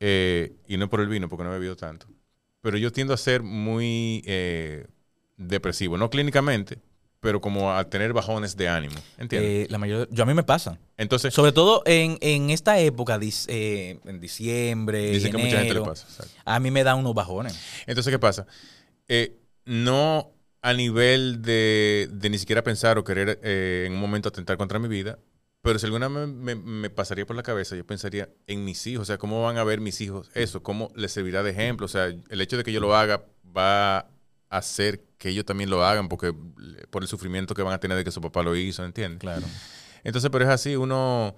[0.00, 2.06] eh, y no por el vino, porque no he bebido tanto,
[2.62, 4.86] pero yo tiendo a ser muy eh,
[5.36, 6.78] depresivo, no clínicamente,
[7.20, 9.66] pero como a tener bajones de ánimo, ¿entiendes?
[9.66, 10.78] Eh, la mayoría, yo a mí me pasa.
[10.96, 15.80] Entonces, Sobre todo en, en esta época, dis- en diciembre, dicen que mucha gente le
[15.80, 16.06] enero, pasa.
[16.08, 16.32] exacto.
[16.46, 17.54] a mí me da unos bajones.
[17.86, 18.46] Entonces, ¿qué pasa?
[19.66, 24.56] No, a nivel de, de ni siquiera pensar o querer eh, en un momento atentar
[24.58, 25.18] contra mi vida.
[25.62, 28.86] Pero si alguna vez me, me- me pasaría por la cabeza, yo pensaría en mis
[28.86, 29.02] hijos.
[29.02, 30.62] O sea, ¿cómo van a ver mis hijos eso?
[30.62, 31.84] ¿Cómo les servirá de ejemplo?
[31.86, 33.24] O sea, el hecho de que yo lo haga
[33.56, 34.06] va a
[34.50, 36.34] hacer que ellos también lo hagan porque
[36.90, 39.20] por el sufrimiento que van a tener de que su papá lo hizo, ¿entiendes?
[39.20, 39.46] Claro.
[40.02, 41.34] Entonces, pero es así, uno,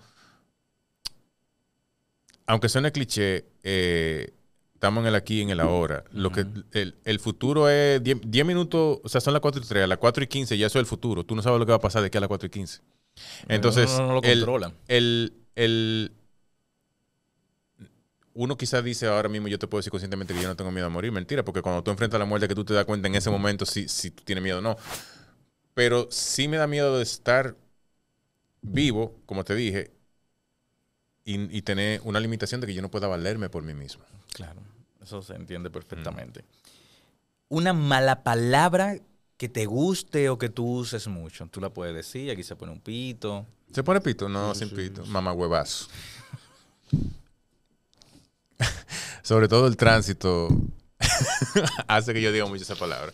[2.46, 4.32] aunque suene cliché, eh,
[4.82, 6.02] estamos en el aquí y en el ahora.
[6.10, 9.64] Lo que el, el futuro es 10 10 minutos, o sea, son las 4 y
[9.64, 11.24] 3, a las 4 y 15 ya eso es el futuro.
[11.24, 12.80] Tú no sabes lo que va a pasar de aquí a las 4 y 15.
[13.46, 14.72] Entonces, Uno no lo el- controla.
[14.88, 16.10] el, el-
[18.34, 20.86] uno quizás dice ahora mismo, yo te puedo decir conscientemente que yo no tengo miedo
[20.86, 21.12] a morir.
[21.12, 23.64] Mentira, porque cuando tú enfrentas la muerte, que tú te das cuenta en ese momento
[23.64, 24.76] si, si tú tienes miedo o no.
[25.74, 27.54] Pero sí me da miedo de estar
[28.62, 29.92] vivo, como te dije,
[31.24, 34.04] y, y tener una limitación de que yo no pueda valerme por mí mismo.
[34.32, 34.60] Claro,
[35.02, 35.72] eso se entiende Mm.
[35.72, 36.44] perfectamente.
[37.48, 38.96] Una mala palabra
[39.36, 41.46] que te guste o que tú uses mucho.
[41.48, 43.46] Tú la puedes decir, aquí se pone un pito.
[43.72, 44.28] ¿Se pone pito?
[44.28, 45.04] No, sin pito.
[45.06, 45.88] Mamá huevazo.
[49.22, 50.48] Sobre todo el tránsito
[51.88, 53.12] hace que yo diga mucho esa palabra.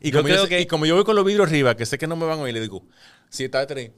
[0.00, 1.76] Y Yo como yo, creo sé- que- y como yo voy con los vidrios arriba,
[1.76, 2.82] que sé que no me van a oír, le digo,
[3.28, 3.92] si está mamá huevazo.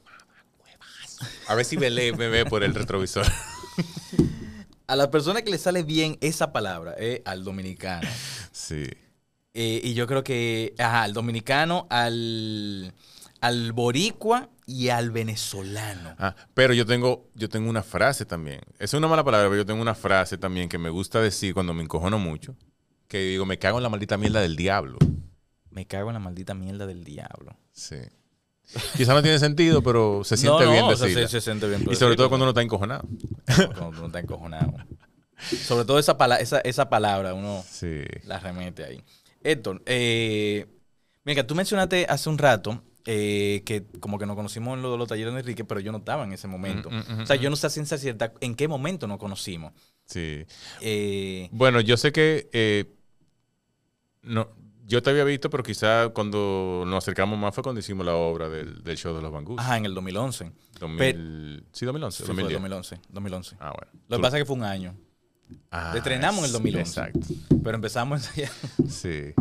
[1.47, 3.25] A ver si me lee, me ve por el retrovisor.
[4.87, 8.07] A la persona que le sale bien esa palabra es al dominicano.
[8.51, 8.85] Sí.
[9.53, 12.93] Eh, y yo creo que, ajá, al dominicano, al,
[13.39, 16.15] al boricua y al venezolano.
[16.19, 18.61] Ah, pero yo tengo, yo tengo una frase también.
[18.77, 21.73] Es una mala palabra, pero yo tengo una frase también que me gusta decir cuando
[21.73, 22.55] me encojono mucho.
[23.07, 24.97] Que digo, me cago en la maldita mierda del diablo.
[25.69, 27.55] Me cago en la maldita mierda del diablo.
[27.71, 27.97] Sí.
[28.97, 31.27] Quizá no tiene sentido, pero se siente No, no, bien o sea, decirla.
[31.27, 31.85] se, se siente bien.
[31.91, 33.03] Y sobre todo cuando uno está encojonado.
[33.77, 34.73] cuando uno está encojonado.
[35.37, 38.01] Sobre todo esa, pala- esa, esa palabra, uno Sí.
[38.25, 39.03] la remete ahí.
[39.43, 40.65] Héctor, eh,
[41.25, 44.97] mira, tú mencionaste hace un rato eh, que como que nos conocimos en lo de
[44.97, 46.89] los talleres de Enrique, pero yo no estaba en ese momento.
[46.89, 49.73] Mm, mm, mm, o sea, yo no sé ciencia cierta en qué momento nos conocimos.
[50.05, 50.45] Sí.
[50.79, 52.47] Eh, Bueno, yo sé que
[54.21, 54.47] no,
[54.93, 58.47] yo te había visto, pero quizá cuando nos acercamos más fue cuando hicimos la obra
[58.47, 59.59] del, del show de los Bangus.
[59.59, 60.51] ajá, en el 2011.
[60.79, 62.17] 2000, sí, 2011.
[62.17, 62.61] Sí, fue 2010.
[62.61, 62.99] 2011.
[63.09, 63.55] 2011.
[63.59, 63.91] Ah, bueno.
[64.07, 64.95] Lo que pasa es que fue un año.
[65.71, 66.99] Ah, estrenamos en el sí, 2011.
[66.99, 67.19] Exacto.
[67.63, 68.21] Pero empezamos
[68.87, 69.33] Sí.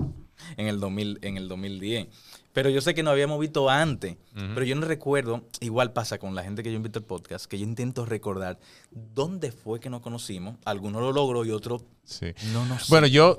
[0.57, 2.09] en el, 2000, en el 2010.
[2.53, 4.16] Pero yo sé que nos habíamos visto antes.
[4.34, 7.59] Pero yo no recuerdo, igual pasa con la gente que yo invito al podcast, que
[7.59, 8.59] yo intento recordar
[8.90, 10.57] dónde fue que nos conocimos.
[10.64, 12.26] Algunos lo logró y otros Sí.
[12.53, 13.38] no nos Bueno, yo,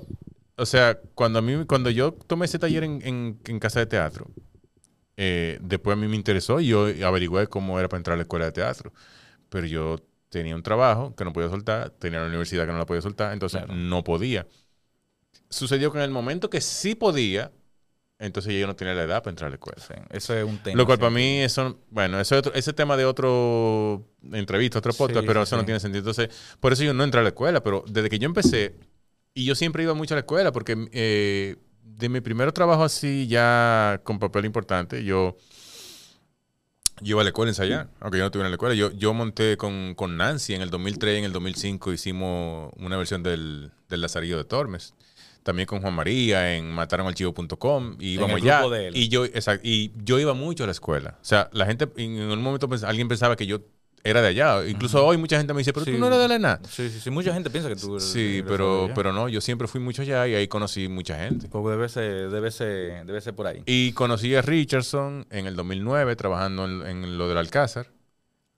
[0.58, 3.86] o sea, cuando a mí, cuando yo tomé ese taller en, en- en casa de
[3.86, 4.28] teatro,
[5.18, 8.24] eh, después a mí me interesó y yo averigüé cómo era para entrar a la
[8.24, 8.93] escuela de teatro.
[9.49, 9.97] Pero yo
[10.30, 13.34] tenía un trabajo que no podía soltar, tenía la universidad que no la podía soltar,
[13.34, 13.76] entonces Claro.
[13.76, 14.47] no podía.
[15.49, 17.51] Sucedió que en el momento que sí podía,
[18.18, 19.80] entonces yo no tenía la edad para entrar a la escuela.
[19.86, 20.76] Sí, eso es un tema.
[20.78, 21.01] Lo cual sí.
[21.01, 25.28] para mí, eso, bueno, eso es otro- ese tema de otro entrevista, otro podcast, Sí,
[25.28, 25.99] pero eso no tiene sentido.
[25.99, 26.30] Entonces,
[26.60, 28.76] por eso yo no entré a la escuela, pero desde que yo empecé,
[29.34, 33.28] y yo siempre iba mucho a la escuela, porque eh, de mi primer trabajo así,
[33.28, 35.38] ya con papel importante, yo,
[37.02, 38.76] yo iba a la escuela a ensayar, aunque yo no estuviera en la escuela.
[38.76, 43.24] Yo, yo monté con, con Nancy en el 2003, en el 2005 hicimos una versión
[43.24, 44.94] del, del Lazarillo de Tormes.
[45.42, 48.64] También con Juan María en mataronarchivo.com y íbamos allá.
[48.94, 51.18] Y yo, exacto, y yo iba mucho a la escuela.
[51.22, 53.60] O sea, la gente, en un momento alguien pensaba que yo
[54.04, 54.68] era de allá.
[54.68, 55.91] Incluso hoy mucha gente me dice, pero Sí.
[55.93, 56.60] tú no eres de la ENA.
[56.70, 57.10] Sí, sí, sí.
[57.10, 59.80] Mucha gente piensa que tú eres- Sí, eres pero, de pero no, yo siempre fui
[59.80, 61.47] mucho allá y ahí conocí mucha gente.
[61.47, 63.64] Pues debe ser, debe ser, debe ser por ahí.
[63.66, 67.88] Y conocí a Richardson en el 2009 trabajando en, en lo del Alcázar.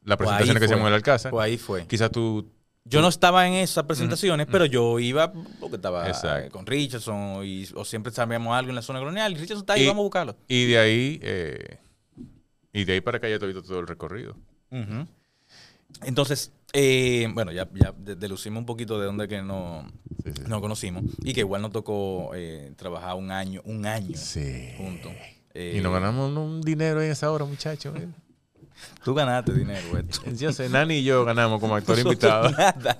[0.04, 0.66] La Pues presentación que fue.
[0.66, 1.32] hacíamos en el Alcázar.
[1.32, 1.86] Pues ahí fue.
[1.88, 2.52] Quizás tú...
[2.88, 6.46] Yo no estaba en esas presentaciones, pero yo iba porque estaba Exacto.
[6.46, 9.74] eh, con Richardson y, o siempre sabíamos algo en la zona colonial y Richardson está
[9.74, 10.36] ahí, Y- vamos a buscarlo.
[10.48, 11.20] Y de ahí...
[11.24, 11.80] eh,
[12.74, 14.36] y de ahí para acá ya te he visto todo el recorrido.
[14.70, 15.08] Ujú.
[16.04, 19.88] Entonces, eh, bueno, ya, ya de- delucimos un poquito de dónde que no,
[20.24, 20.42] Sí, sí.
[20.48, 24.74] nos conocimos y que igual nos tocó eh, trabajar un año, un año Sí.
[24.78, 25.12] juntos.
[25.54, 27.94] Y Eh, nos ganamos un, dinero en esa hora, muchachos.
[29.06, 30.34] Tú ganaste dinero, Héctor.
[30.36, 32.50] Yo sé, Nani y yo ganamos como actor invitado.
[32.52, 32.98] Nada.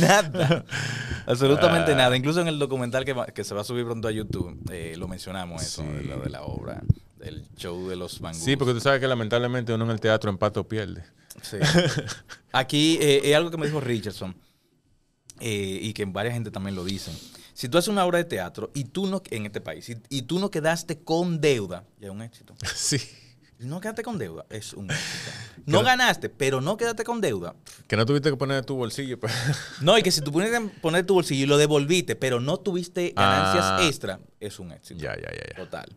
[0.00, 0.64] Nada.
[1.26, 1.96] Absolutamente Ah.
[1.96, 2.16] nada.
[2.16, 4.94] Incluso en el documental que, va- que se va a subir pronto a YouTube, eh,
[4.98, 5.88] lo mencionamos eso, Sí.
[5.88, 6.82] de, lo de la obra,
[7.18, 10.28] del show de los Van Sí, porque tú sabes que lamentablemente uno en el teatro
[10.30, 11.04] empata o pierde.
[11.42, 11.56] Sí.
[12.52, 14.34] Aquí eh, es algo que me dijo Richardson
[15.40, 17.16] eh, y que varias gente también lo dicen.
[17.54, 20.22] Si tú haces una obra de teatro y tú no, en este país, y, y
[20.22, 22.54] tú no quedaste con deuda, ya es un éxito.
[22.74, 22.98] Sí.
[23.58, 25.30] no quedaste con deuda, es un éxito.
[25.66, 27.54] No ganaste, pero no quedaste con deuda.
[27.86, 29.20] Que no tuviste que poner de tu bolsillo.
[29.20, 29.32] pues.
[29.82, 33.12] No, y que si tú pudiste poner tu bolsillo y lo devolviste, pero no tuviste
[33.14, 33.86] ganancias Ah.
[33.86, 34.98] extra, es un éxito.
[35.00, 35.54] ya, ya, ya, ya.
[35.56, 35.96] Total.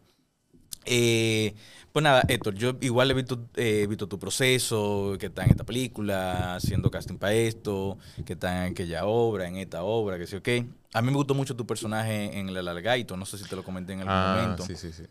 [0.85, 1.53] Eh,
[1.91, 5.51] pues nada, Héctor, yo igual he visto, eh, he visto tu proceso, que está en
[5.51, 10.25] esta película, haciendo casting para esto, que está en aquella obra, en esta obra, que
[10.27, 10.47] sí, ok.
[10.93, 13.63] A mí me gustó mucho tu personaje en El Alargaito, no sé si te lo
[13.63, 14.65] comenté en algún Ah, momento.
[14.65, 15.03] sí, sí, sí.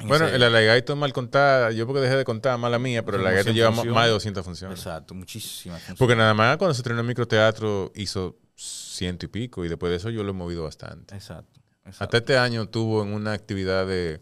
[0.00, 3.18] En Bueno, ese- el alagaito mal contada, yo porque dejé de contar, mala mía, pero
[3.18, 3.94] el 100 lleva funciones.
[3.94, 4.78] más de 200 funciones.
[4.78, 5.98] Exacto, muchísimas funciones.
[5.98, 9.96] Porque nada más cuando se estrenó en microteatro hizo ciento y pico y después de
[9.96, 11.14] eso yo lo he movido bastante.
[11.14, 11.60] Exacto.
[11.84, 12.04] exacto.
[12.04, 14.20] Hasta este año tuvo en una actividad de,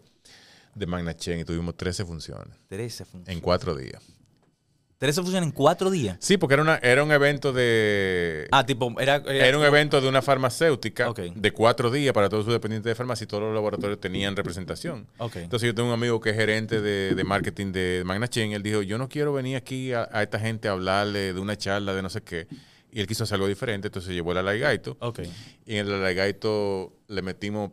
[0.75, 3.35] de Magna Chen y tuvimos 13 funciones 13 funciones.
[3.35, 4.01] en cuatro días.
[5.01, 6.15] 13 funciones en cuatro días.
[6.19, 8.47] Sí, porque era, una, era un evento de...
[8.51, 9.15] Ah, tipo, era...
[9.15, 13.23] Era un evento de una farmacéutica de cuatro días para todos sus dependientes de farmacia
[13.23, 15.07] y todos los laboratorios tenían representación.
[15.17, 15.37] Ok.
[15.37, 18.53] Entonces yo tengo un amigo que es gerente de, de marketing de Magna Chen y
[18.53, 21.57] él dijo, yo no quiero venir aquí a, a esta gente a hablarle de una
[21.57, 22.47] charla de no sé qué.
[22.91, 24.97] Y él quiso hacer algo diferente, entonces llevó el alaigaito.
[24.99, 25.21] Ok.
[25.65, 27.71] Y en el alaigaito le metimos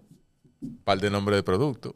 [0.62, 1.94] un par de nombres de producto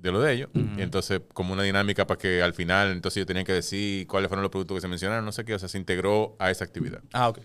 [0.00, 0.50] de lo de ellos.
[0.54, 4.28] Y entonces como una dinámica para que al final, entonces ellos tenían que decir cuáles
[4.28, 5.54] fueron los productos que se mencionaron, no sé qué.
[5.54, 7.02] O sea, se integró a esa actividad.
[7.12, 7.40] Ah, ok.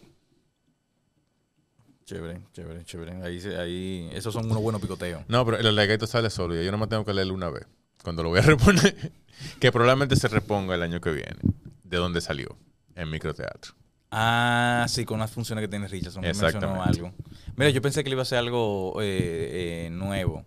[2.05, 3.23] Chévere, chévere, chévere.
[3.23, 5.23] Ahí, ahí, esos son unos buenos picoteos.
[5.27, 7.65] No, pero el alaigaito sale solo yo no me tengo que leerlo una vez.
[8.03, 9.11] Cuando lo voy a reponer,
[9.59, 11.39] que probablemente se reponga el año que viene,
[11.83, 12.55] de donde salió,
[12.93, 13.73] en microteatro.
[14.11, 16.21] Ah, sí, con las funciones que tiene Richardson.
[16.21, 16.89] que mencionó Exactamente.
[16.89, 17.13] algo.
[17.55, 20.45] Mira, yo pensé que le iba a ser algo eh, eh, nuevo.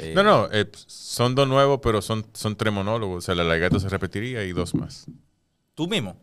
[0.00, 3.18] Eh, No, no, eh, son dos nuevos, pero son, son tres monólogos.
[3.18, 5.06] O sea, el alaigaito se repetiría y dos más.
[5.74, 6.16] ¿Tú mismo?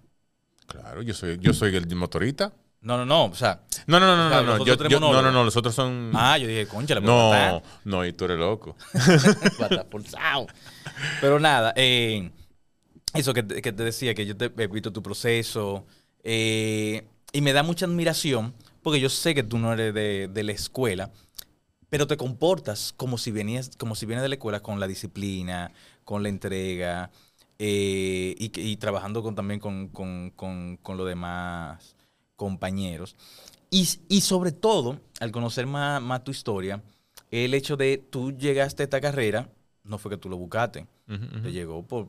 [0.68, 2.54] Claro, yo soy, yo soy el motorista.
[2.82, 3.26] No, no, no.
[3.26, 6.12] O sea, No, no, no, no, Claro, no, Yo, no, no, no, los otros son.
[6.14, 8.76] ah, yo dije, concha, le no, no, y tú eres loco.
[11.22, 12.32] Pero nada, eh,
[13.14, 15.86] eso que, te- que te decía, que yo te he visto tu proceso
[16.24, 18.54] y me da mucha admiración
[18.84, 21.12] porque yo sé que tú no eres de, de la escuela,
[21.90, 25.72] pero te comportas como si venías, como si vienes de la escuela con la disciplina,
[26.04, 27.12] con la entrega
[27.60, 31.96] eh, y, trabajando con, también con, con, con, con los demás
[32.36, 33.16] compañeros.
[33.70, 36.82] Y, y sobre todo, al conocer más, más tu historia,
[37.32, 39.50] el hecho de tú llegaste a esta carrera,
[39.84, 42.08] no fue que tú lo buscaste, te llegó por,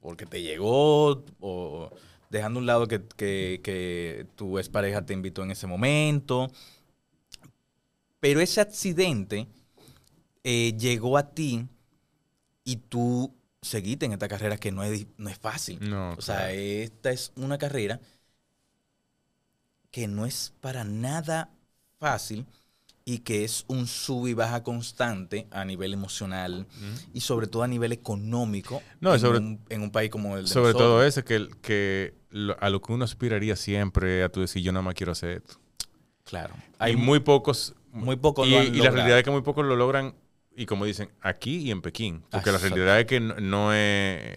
[0.00, 1.90] porque te llegó, o
[2.30, 6.50] dejando a un lado que, que, que tu expareja te invitó en ese momento.
[8.20, 9.46] Pero ese accidente
[10.44, 11.66] eh, llegó a ti
[12.64, 15.78] y tú seguiste en esta carrera que no es, no es fácil.
[15.88, 16.52] No, o sea, claro.
[16.54, 18.00] esta es una carrera
[19.90, 21.50] que no es para nada
[21.98, 22.46] fácil
[23.04, 26.66] y que es un sub y baja constante a nivel emocional
[27.14, 30.42] y sobre todo a nivel económico No, en, sobre- un, en un país como el
[30.44, 34.40] de Sobre todo ese, que, que lo- a lo que uno aspiraría siempre, a tu
[34.40, 35.60] decir, yo nada más quiero hacer esto.
[36.24, 36.54] Claro.
[36.78, 37.75] Hay Hay muy pocos.
[37.96, 40.14] Muy pocos y, lo han y la realidad es que muy pocos lo logran,
[40.56, 42.24] y como dicen, aquí y en Pekín.
[42.30, 44.36] Porque la realidad es que no, no es.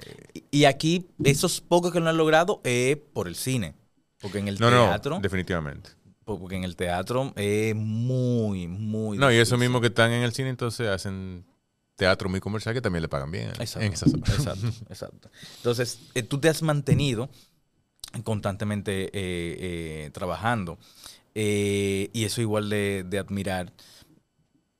[0.52, 3.74] Y aquí, esos pocos que lo han logrado es por el cine.
[4.20, 5.92] Porque en el No, no, teatro, definitivamente.
[6.26, 10.34] porque en el teatro es muy, muy No, y eso mismo que están en el
[10.34, 11.46] cine, entonces hacen
[11.96, 13.50] teatro muy comercial que también le pagan bien.
[13.60, 14.30] Exacto, En esas horas.
[14.30, 15.32] exacto, exacto.
[15.58, 17.30] Entonces, eh, tú te has mantenido
[18.24, 20.80] constantemente eh, eh, trabajando.
[21.36, 23.72] Eh, y eso igual de, de admirar.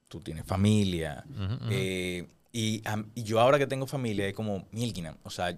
[0.08, 1.24] Tú tienes familia.
[1.70, 5.16] eh, y, a- y yo ahora que tengo familia es como Milkina.
[5.24, 5.56] O sea,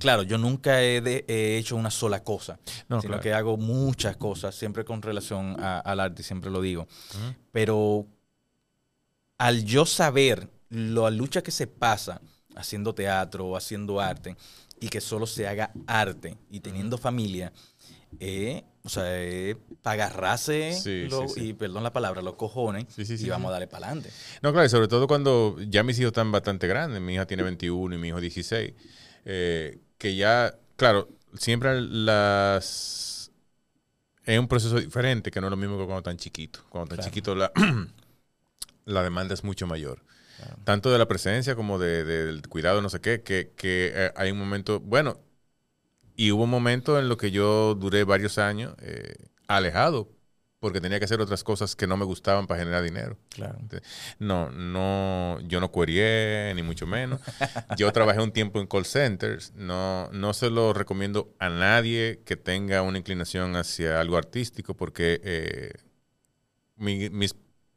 [0.00, 2.58] claro, yo nunca he, de- he hecho una sola cosa.
[2.88, 3.22] No, sino claro.
[3.22, 6.88] que hago muchas cosas, siempre con relación a- al arte, siempre lo digo.
[7.52, 8.06] Pero
[9.38, 12.20] al yo saber la lucha que se pasa
[12.56, 14.36] haciendo teatro o haciendo arte
[14.80, 17.52] y que solo se haga arte y teniendo familia,
[18.18, 19.04] eh, o sea,
[19.82, 21.48] para agarrarse, Sí, lo- sí, sí.
[21.48, 24.10] y perdón la palabra, los cojones, y vamos a darle para adelante.
[24.42, 27.42] No, claro, y sobre todo cuando ya mis hijos están bastante grandes, mi hija tiene
[27.44, 28.74] 21 y mi hijo 16,
[29.24, 31.08] eh, que ya, claro,
[31.38, 33.30] siempre las...
[34.24, 36.62] Es un proceso diferente, que no es lo mismo que cuando están chiquitos.
[36.68, 37.10] Cuando están Claro.
[37.10, 37.52] chiquitos la,
[38.84, 40.00] la demanda es mucho mayor.
[40.64, 44.32] Tanto de la presencia como de- del cuidado, no sé qué, que, que, eh, hay
[44.32, 45.20] un momento, bueno,
[46.16, 49.14] y hubo un momento en lo que yo duré varios años eh,
[49.48, 50.08] alejado,
[50.60, 53.18] porque tenía que hacer otras cosas que no me gustaban para generar dinero.
[53.30, 53.58] Claro.
[54.20, 57.20] No, no, yo no querié, ni mucho menos.
[57.76, 59.52] Yo trabajé un tiempo en call centers.
[59.56, 65.20] No, no se lo recomiendo a nadie que tenga una inclinación hacia algo artístico, porque
[65.24, 65.72] eh,
[66.76, 67.34] mi- mis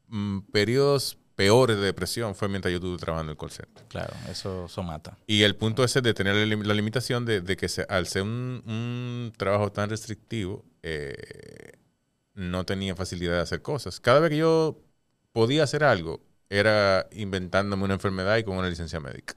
[0.07, 3.83] mm, periodos peores de depresión fue mientras yo estuve trabajando en el call center.
[3.88, 5.17] Claro, eso, eso mata.
[5.27, 8.07] Y el punto ese de tener la, lim- la limitación de, de que se- al
[8.07, 11.73] ser un, un trabajo tan restrictivo, eh,
[12.33, 13.99] no tenía facilidad de hacer cosas.
[13.99, 14.79] Cada vez que yo
[15.31, 19.36] podía hacer algo, era inventándome una enfermedad y con una licencia médica.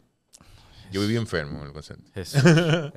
[0.92, 2.12] Yo vivía enfermo en el call center.
[2.14, 2.92] Jesús, Jesús.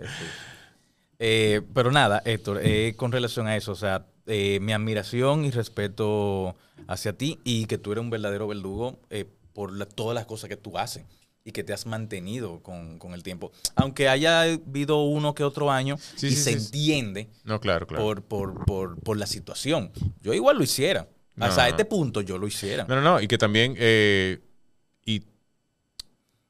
[1.24, 5.52] Eh, pero nada, Héctor, eh, con relación a eso, o sea, eh, mi admiración y
[5.52, 6.56] respeto
[6.88, 10.50] hacia ti y que tú eres un verdadero verdugo eh, por la- todas las cosas
[10.50, 11.04] que tú haces
[11.44, 13.52] y que te has mantenido con, con el tiempo.
[13.76, 17.88] Aunque haya habido uno que otro año Sí, y sí, se sí, entiende No, claro,
[17.88, 18.04] claro.
[18.04, 19.92] por, por, por, por la situación.
[20.22, 21.08] Yo igual lo hiciera.
[21.36, 21.70] No, Hasta no.
[21.70, 22.84] este punto yo lo hiciera.
[22.86, 23.22] No, no, no.
[23.22, 24.40] Y que también, eh,
[25.06, 25.24] y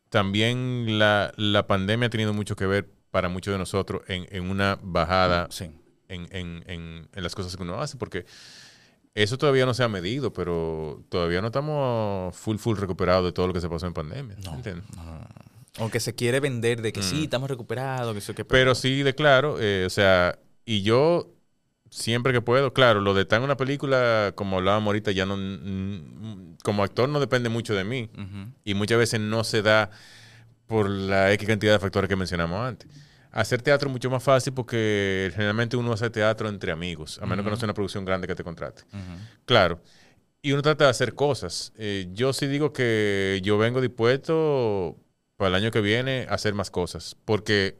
[0.10, 4.50] también la, la pandemia ha tenido mucho que ver para muchos de nosotros en, en
[4.50, 5.70] una bajada Sí.
[6.14, 8.26] En, en- en- en las cosas que uno hace, porque
[9.16, 13.48] eso todavía no se ha medido, pero todavía no estamos full, full recuperados de todo
[13.48, 14.36] lo que se pasó en pandemia.
[14.46, 14.86] No, ¿entiendes?
[15.80, 17.24] Aunque se quiere vender de que sí, Mm.
[17.24, 18.46] estamos recuperados, que sé qué.
[18.46, 21.30] Pero sí, de claro, eh, o sea, y yo
[21.90, 25.36] siempre que puedo, claro, lo de estar en una película, como hablábamos ahorita, ya no,
[26.64, 28.10] como actor no depende mucho de mí.
[28.64, 29.90] Y muchas veces no se da
[30.68, 32.90] por la X cantidad de factores que mencionamos antes.
[33.32, 37.46] Hacer teatro es mucho más fácil porque generalmente uno hace teatro entre amigos, a menos
[37.46, 38.84] que no sea una producción grande que te contrate.
[39.46, 39.82] Claro.
[40.42, 41.72] Y uno trata de hacer cosas.
[41.78, 44.98] Eh, yo sí digo que yo vengo dispuesto
[45.38, 47.16] para el año que viene a hacer más cosas.
[47.26, 47.78] Porque,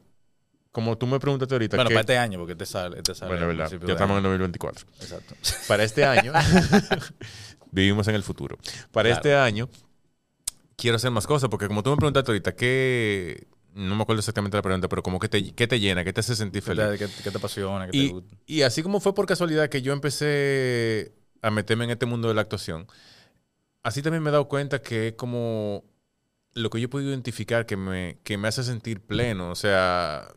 [0.70, 3.02] como tú me preguntaste ahorita, Bueno, ¿qué- para este año, porque te sale.
[3.02, 4.32] Te sale bueno, verdad, ya estamos en año.
[4.34, 5.34] el 2024 Exacto.
[5.68, 6.32] para este año,
[7.72, 8.56] vivimos en el futuro.
[8.90, 9.14] Para Claro.
[9.20, 9.68] este año,
[10.76, 13.46] quiero hacer más cosas, porque como tú me preguntaste ahorita, ¿qué?
[13.74, 16.20] No me acuerdo exactamente la pregunta, pero como que te, qué te llena, qué te
[16.20, 16.84] hace sentir ¿Qué feliz.
[16.98, 17.86] te, qué- te apasiona?
[17.86, 18.36] ¿Qué te Y, gusta?
[18.46, 22.34] y así como fue por casualidad que yo empecé a meterme en este mundo de
[22.34, 22.86] la actuación,
[23.82, 25.84] así también me he dado cuenta que es como
[26.54, 29.50] lo que yo he podido identificar que me, que me hace sentir pleno.
[29.50, 30.28] O sea,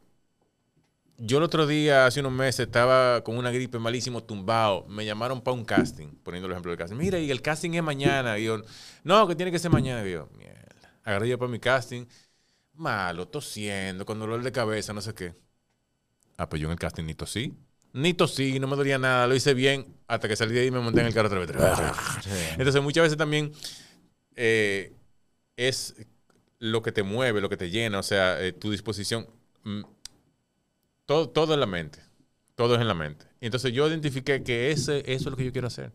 [1.17, 4.85] yo el otro día, hace unos meses, estaba con una gripe malísimo tumbado.
[4.89, 6.97] Me llamaron para un casting, poniendo el ejemplo del casting.
[6.97, 8.37] Mira, y el casting es mañana.
[8.37, 8.61] Y yo,
[9.03, 10.05] no, que tiene que ser mañana.
[10.07, 10.65] Y yo, mierda.
[11.05, 12.05] Agarré yo para mi casting.
[12.77, 15.33] Malo, tosiendo, con dolor de cabeza, no sé qué.
[16.37, 17.53] Ah, pues yo en el casting ni tosí.
[17.93, 19.25] Ni tosí, no me dolía nada.
[19.27, 21.39] Lo hice bien hasta que salí de ahí y me monté en el carro otra
[21.39, 21.49] vez.
[22.57, 23.53] Entonces, muchas veces también
[24.35, 24.93] eh,
[25.55, 25.95] es
[26.59, 29.27] lo que te mueve, lo que te llena, o sea, eh, tu disposición.
[29.63, 29.81] mm,
[31.05, 31.99] todo, todo en la mente.
[32.55, 33.25] Todo es en la mente.
[33.41, 35.91] Y entonces yo identifiqué que ese, eso es lo que yo quiero hacer.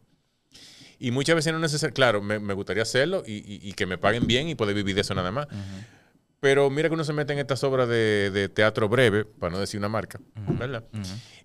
[0.99, 3.87] Y muchas veces no es necesario, claro, me, me gustaría hacerlo y, y- y que
[3.87, 5.49] me paguen bien y poder vivir de eso nada más.
[6.41, 9.59] Pero mira que uno se mete en estas obras de, de teatro breve, para no
[9.59, 10.18] decir una marca,
[10.59, 10.84] ¿verdad?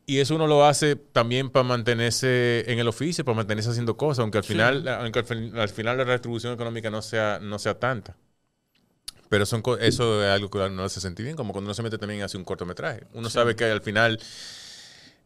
[0.06, 4.20] Y eso uno lo hace también para mantenerse en el oficio, para mantenerse haciendo cosas,
[4.20, 7.78] aunque al final, aunque al, fin- al final la retribución económica no sea, no sea
[7.78, 8.16] tanta.
[9.28, 11.82] Pero son, eso es algo que a uno hace sentir bien, como cuando uno se
[11.84, 13.02] mete también hace un cortometraje.
[13.14, 14.20] Uno sabe que al final,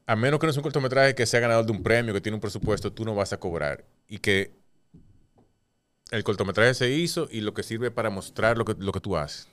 [0.07, 2.35] a menos que no sea un cortometraje que sea ganador de un premio, que tiene
[2.37, 3.83] un presupuesto, tú no vas a cobrar.
[4.07, 4.51] Y que
[6.11, 9.15] el cortometraje se hizo y lo que sirve para mostrar lo que, lo que tú
[9.17, 9.47] haces.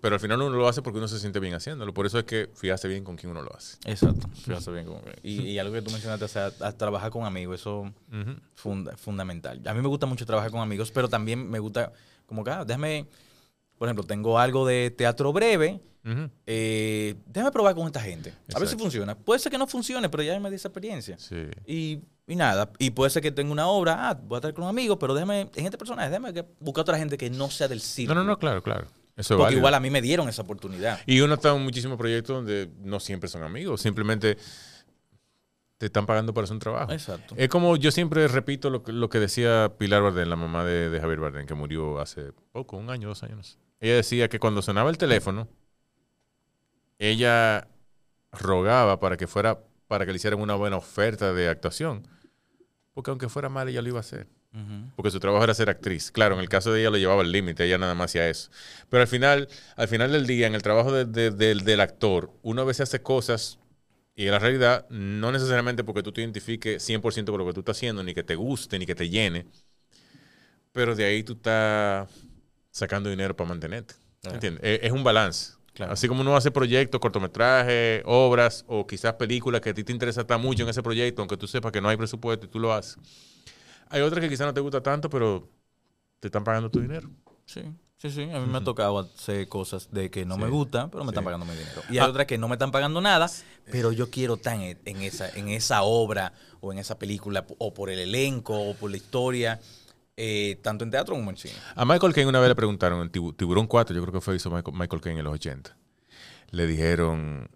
[0.00, 1.94] Pero al final uno lo hace porque uno se siente bien haciéndolo.
[1.94, 3.76] Por eso es que fíjate bien con quién uno lo hace.
[3.84, 4.28] Exacto.
[4.34, 7.60] Fíjate bien cómo- y, y algo que tú mencionaste, o sea, a trabajar con amigos,
[7.60, 8.34] eso Ujú.
[8.56, 9.60] funda- fundamental.
[9.66, 11.92] A mí me gusta mucho trabajar con amigos, pero también me gusta,
[12.26, 13.06] como que, ah, déjame,
[13.78, 15.80] por ejemplo, tengo algo de teatro breve,
[16.46, 18.34] eh, déjame probar con esta gente.
[18.54, 19.14] A ver si funciona.
[19.16, 21.16] Puede ser que no funcione, pero ya me di esa experiencia.
[21.18, 21.36] Sí.
[21.66, 24.64] Y, y nada, y puede ser que tenga una obra, ah, voy a estar con
[24.64, 27.78] un amigo, pero déjame, en este personaje, déjame buscar otra gente que no sea del
[27.78, 28.20] No, círculo.
[28.20, 28.86] no, no, claro, claro.
[29.16, 29.58] Eso es Porque válido.
[29.60, 31.00] igual a mí me dieron esa oportunidad.
[31.06, 34.36] Y uno está en muchísimos proyectos donde no siempre son amigos, simplemente
[35.78, 36.92] te están pagando para hacer un trabajo.
[36.92, 37.34] Exacto.
[37.36, 40.90] Es como yo siempre repito lo que, lo que decía Pilar Bardem, la mamá de,
[40.90, 43.58] de Javier Bardem, que murió hace poco, un año, dos años.
[43.80, 45.48] Ella decía que cuando sonaba el teléfono,
[46.98, 47.68] ella
[48.32, 52.06] rogaba para que fuera, para que le hicieran una buena oferta de actuación.
[52.94, 54.28] Porque aunque fuera mal, ella lo iba a hacer.
[54.96, 56.10] Porque su trabajo era ser actriz.
[56.12, 58.50] Claro, en el caso de ella lo llevaba al límite, ella nada más hacía eso.
[58.88, 62.30] Pero al final, al final del día, en el trabajo de- de- del- del actor,
[62.42, 63.58] uno a veces hace cosas
[64.16, 67.60] y en la realidad, no necesariamente porque tú te identifiques 100% con lo que tú
[67.60, 69.46] estás haciendo, ni que te guste, ni que te llene,
[70.72, 72.08] pero de ahí tú estás
[72.70, 73.94] sacando dinero para mantenerte.
[74.20, 74.36] Claro.
[74.36, 74.62] ¿Entiendes?
[74.64, 75.54] Es, es un balance.
[75.72, 75.92] Claro.
[75.92, 80.22] Así como uno hace proyectos, cortometrajes, obras o quizás películas que a ti te interesa
[80.22, 82.72] estar mucho en ese proyecto, aunque tú sepas que no hay presupuesto y tú lo
[82.72, 82.96] haces.
[83.94, 85.48] Hay otras que quizás no te gusta tanto, pero
[86.20, 87.08] te están pagando tu dinero.
[87.46, 87.62] Sí,
[87.98, 88.22] sí, sí.
[88.22, 91.12] A mí me ha tocado hacer cosas de que no me gustan, pero me sí.
[91.12, 91.82] están pagando mi dinero.
[91.90, 93.30] Y hay otras que no me están pagando nada,
[93.70, 97.90] pero yo quiero estar en, esa, en esa obra o en esa película, o por
[97.90, 99.60] el elenco, o por la historia.
[100.16, 101.54] eh, tanto en teatro como en cine.
[101.74, 104.36] A Michael Caine una vez le preguntaron en Tibu- Tiburón 4, yo creo que fue
[104.36, 105.76] hizo Michael, Michael Caine en los 80.
[106.50, 107.48] Le dijeron,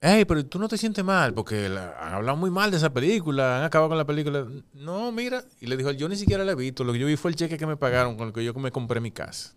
[0.00, 2.92] hey, pero tú no te sientes mal porque la- han hablado muy mal de esa
[2.92, 4.46] película, han acabado con la película.
[4.74, 5.42] No, mira.
[5.60, 7.36] Y le dijo, yo ni siquiera la he visto, lo que yo vi fue el
[7.36, 9.54] cheque que me pagaron con el que yo me compré mi casa.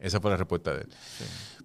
[0.00, 0.88] Esa fue la respuesta de él.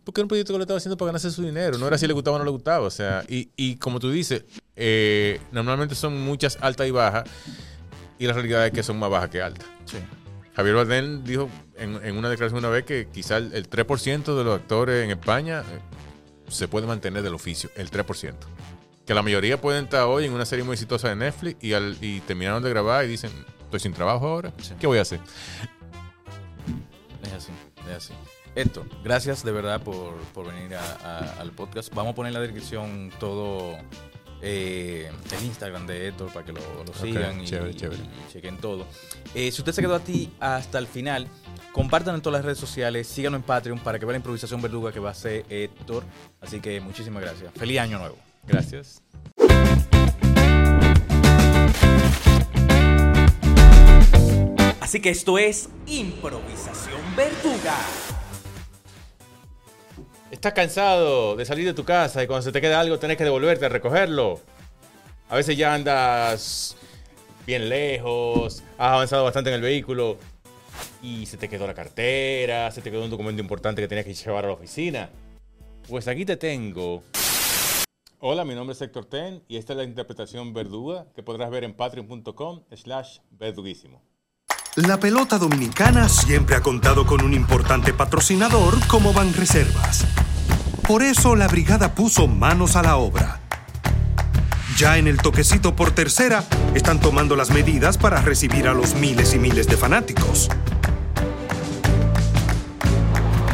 [0.03, 1.77] Porque era un proyecto que lo estaba haciendo para ganarse su dinero.
[1.77, 2.85] No era si le gustaba o no le gustaba.
[2.87, 4.45] O sea, y, y como tú dices,
[4.75, 7.29] eh, normalmente son muchas altas y bajas.
[8.17, 9.65] Y la realidad es que son más bajas que altas.
[9.85, 9.97] Sí.
[10.55, 14.43] Javier Bardem dijo en, en una declaración una vez que quizá el, el 3% de
[14.43, 15.63] los actores en España
[16.51, 18.33] se puede mantener del oficio, el 3%.
[19.05, 21.97] Que la mayoría pueden estar hoy en una serie muy exitosa de Netflix y, al-
[22.01, 23.31] y terminaron de grabar y dicen,
[23.63, 24.73] estoy sin trabajo ahora, Sí.
[24.79, 25.19] ¿qué voy a hacer?
[27.23, 27.51] Es así,
[27.89, 28.13] es así.
[28.53, 31.93] Héctor, gracias de verdad por, por venir a- a- al podcast.
[31.93, 33.77] Vamos a poner en la descripción todo
[34.41, 38.01] eh, el Instagram de Héctor para que lo, lo sigan y, chévere, chévere.
[38.01, 38.87] y chequen todo.
[39.35, 41.27] Eh, si usted se quedó a ti hasta el final,
[41.71, 44.91] compártanlo en todas las redes sociales, síganlo en Patreon para que vea la improvisación verduga
[44.91, 46.03] que va a hacer Héctor.
[46.39, 47.53] Así que muchísimas gracias.
[47.53, 48.17] Feliz año nuevo.
[48.47, 49.01] Gracias.
[54.79, 57.77] Así que esto es improvisación verduga.
[60.31, 63.25] ¿Estás cansado de salir de tu casa y cuando se te queda algo tenés que
[63.25, 64.39] devolverte a recogerlo?
[65.27, 66.77] A veces ya andas
[67.45, 70.17] bien lejos, has avanzado bastante en el vehículo
[71.03, 74.13] y se te quedó la cartera, se te quedó un documento importante que tenías que
[74.13, 75.09] llevar a la oficina.
[75.89, 77.03] Pues aquí te tengo.
[78.19, 81.65] Hola, mi nombre es Héctor Ten y esta es la interpretación verduga que podrás ver
[81.65, 84.01] en patreon.com slash verduguísimo.
[84.75, 90.05] La pelota dominicana siempre ha contado con un importante patrocinador como Banreservas.
[90.91, 93.39] Por eso la brigada puso manos a la obra.
[94.75, 96.43] Ya en el toquecito por tercera
[96.75, 100.49] están tomando las medidas para recibir a los miles y miles de fanáticos.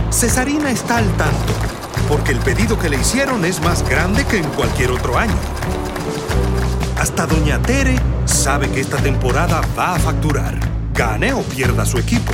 [0.09, 1.53] Cesarina está al tanto,
[2.09, 5.37] porque el pedido que le hicieron es más grande que en cualquier otro año.
[6.99, 10.57] Hasta Doña Tere sabe que esta temporada va a facturar,
[10.91, 12.33] gane o pierda su equipo.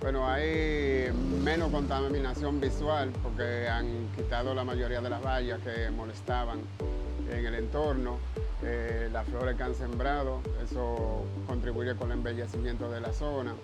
[0.00, 1.10] Bueno, hay
[1.42, 6.60] menos contaminación visual porque han quitado la mayoría de las vallas que molestaban
[7.30, 8.18] en el entorno.
[8.62, 13.54] Eh, las flores que han sembrado, eso contribuye con el embellecimiento de la zona.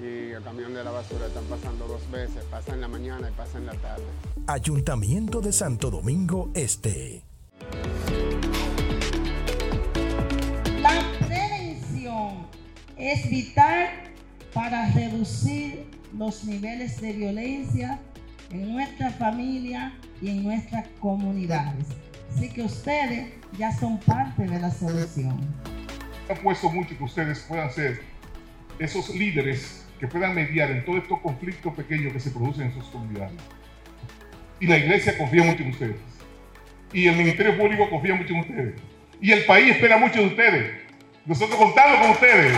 [0.00, 3.32] Y el camión de la basura están pasando dos veces, pasa en la mañana y
[3.32, 4.04] pasa en la tarde.
[4.48, 7.22] Ayuntamiento de Santo Domingo Este.
[10.80, 12.46] La prevención
[12.96, 14.13] es vital
[14.54, 15.84] para reducir
[16.16, 17.98] los niveles de violencia
[18.52, 19.92] en nuestra familia
[20.22, 21.86] y en nuestras comunidades.
[22.34, 25.40] Así que ustedes ya son parte de la solución.
[26.28, 28.00] He puesto mucho que ustedes puedan ser
[28.78, 32.84] esos líderes que puedan mediar en todos estos conflictos pequeños que se producen en sus
[32.84, 33.34] comunidades.
[34.60, 35.96] Y la iglesia confía mucho en ustedes.
[36.92, 38.74] Y el Ministerio Público confía mucho en ustedes.
[39.20, 40.72] Y el país espera mucho de ustedes.
[41.26, 42.56] Nosotros contamos con ustedes.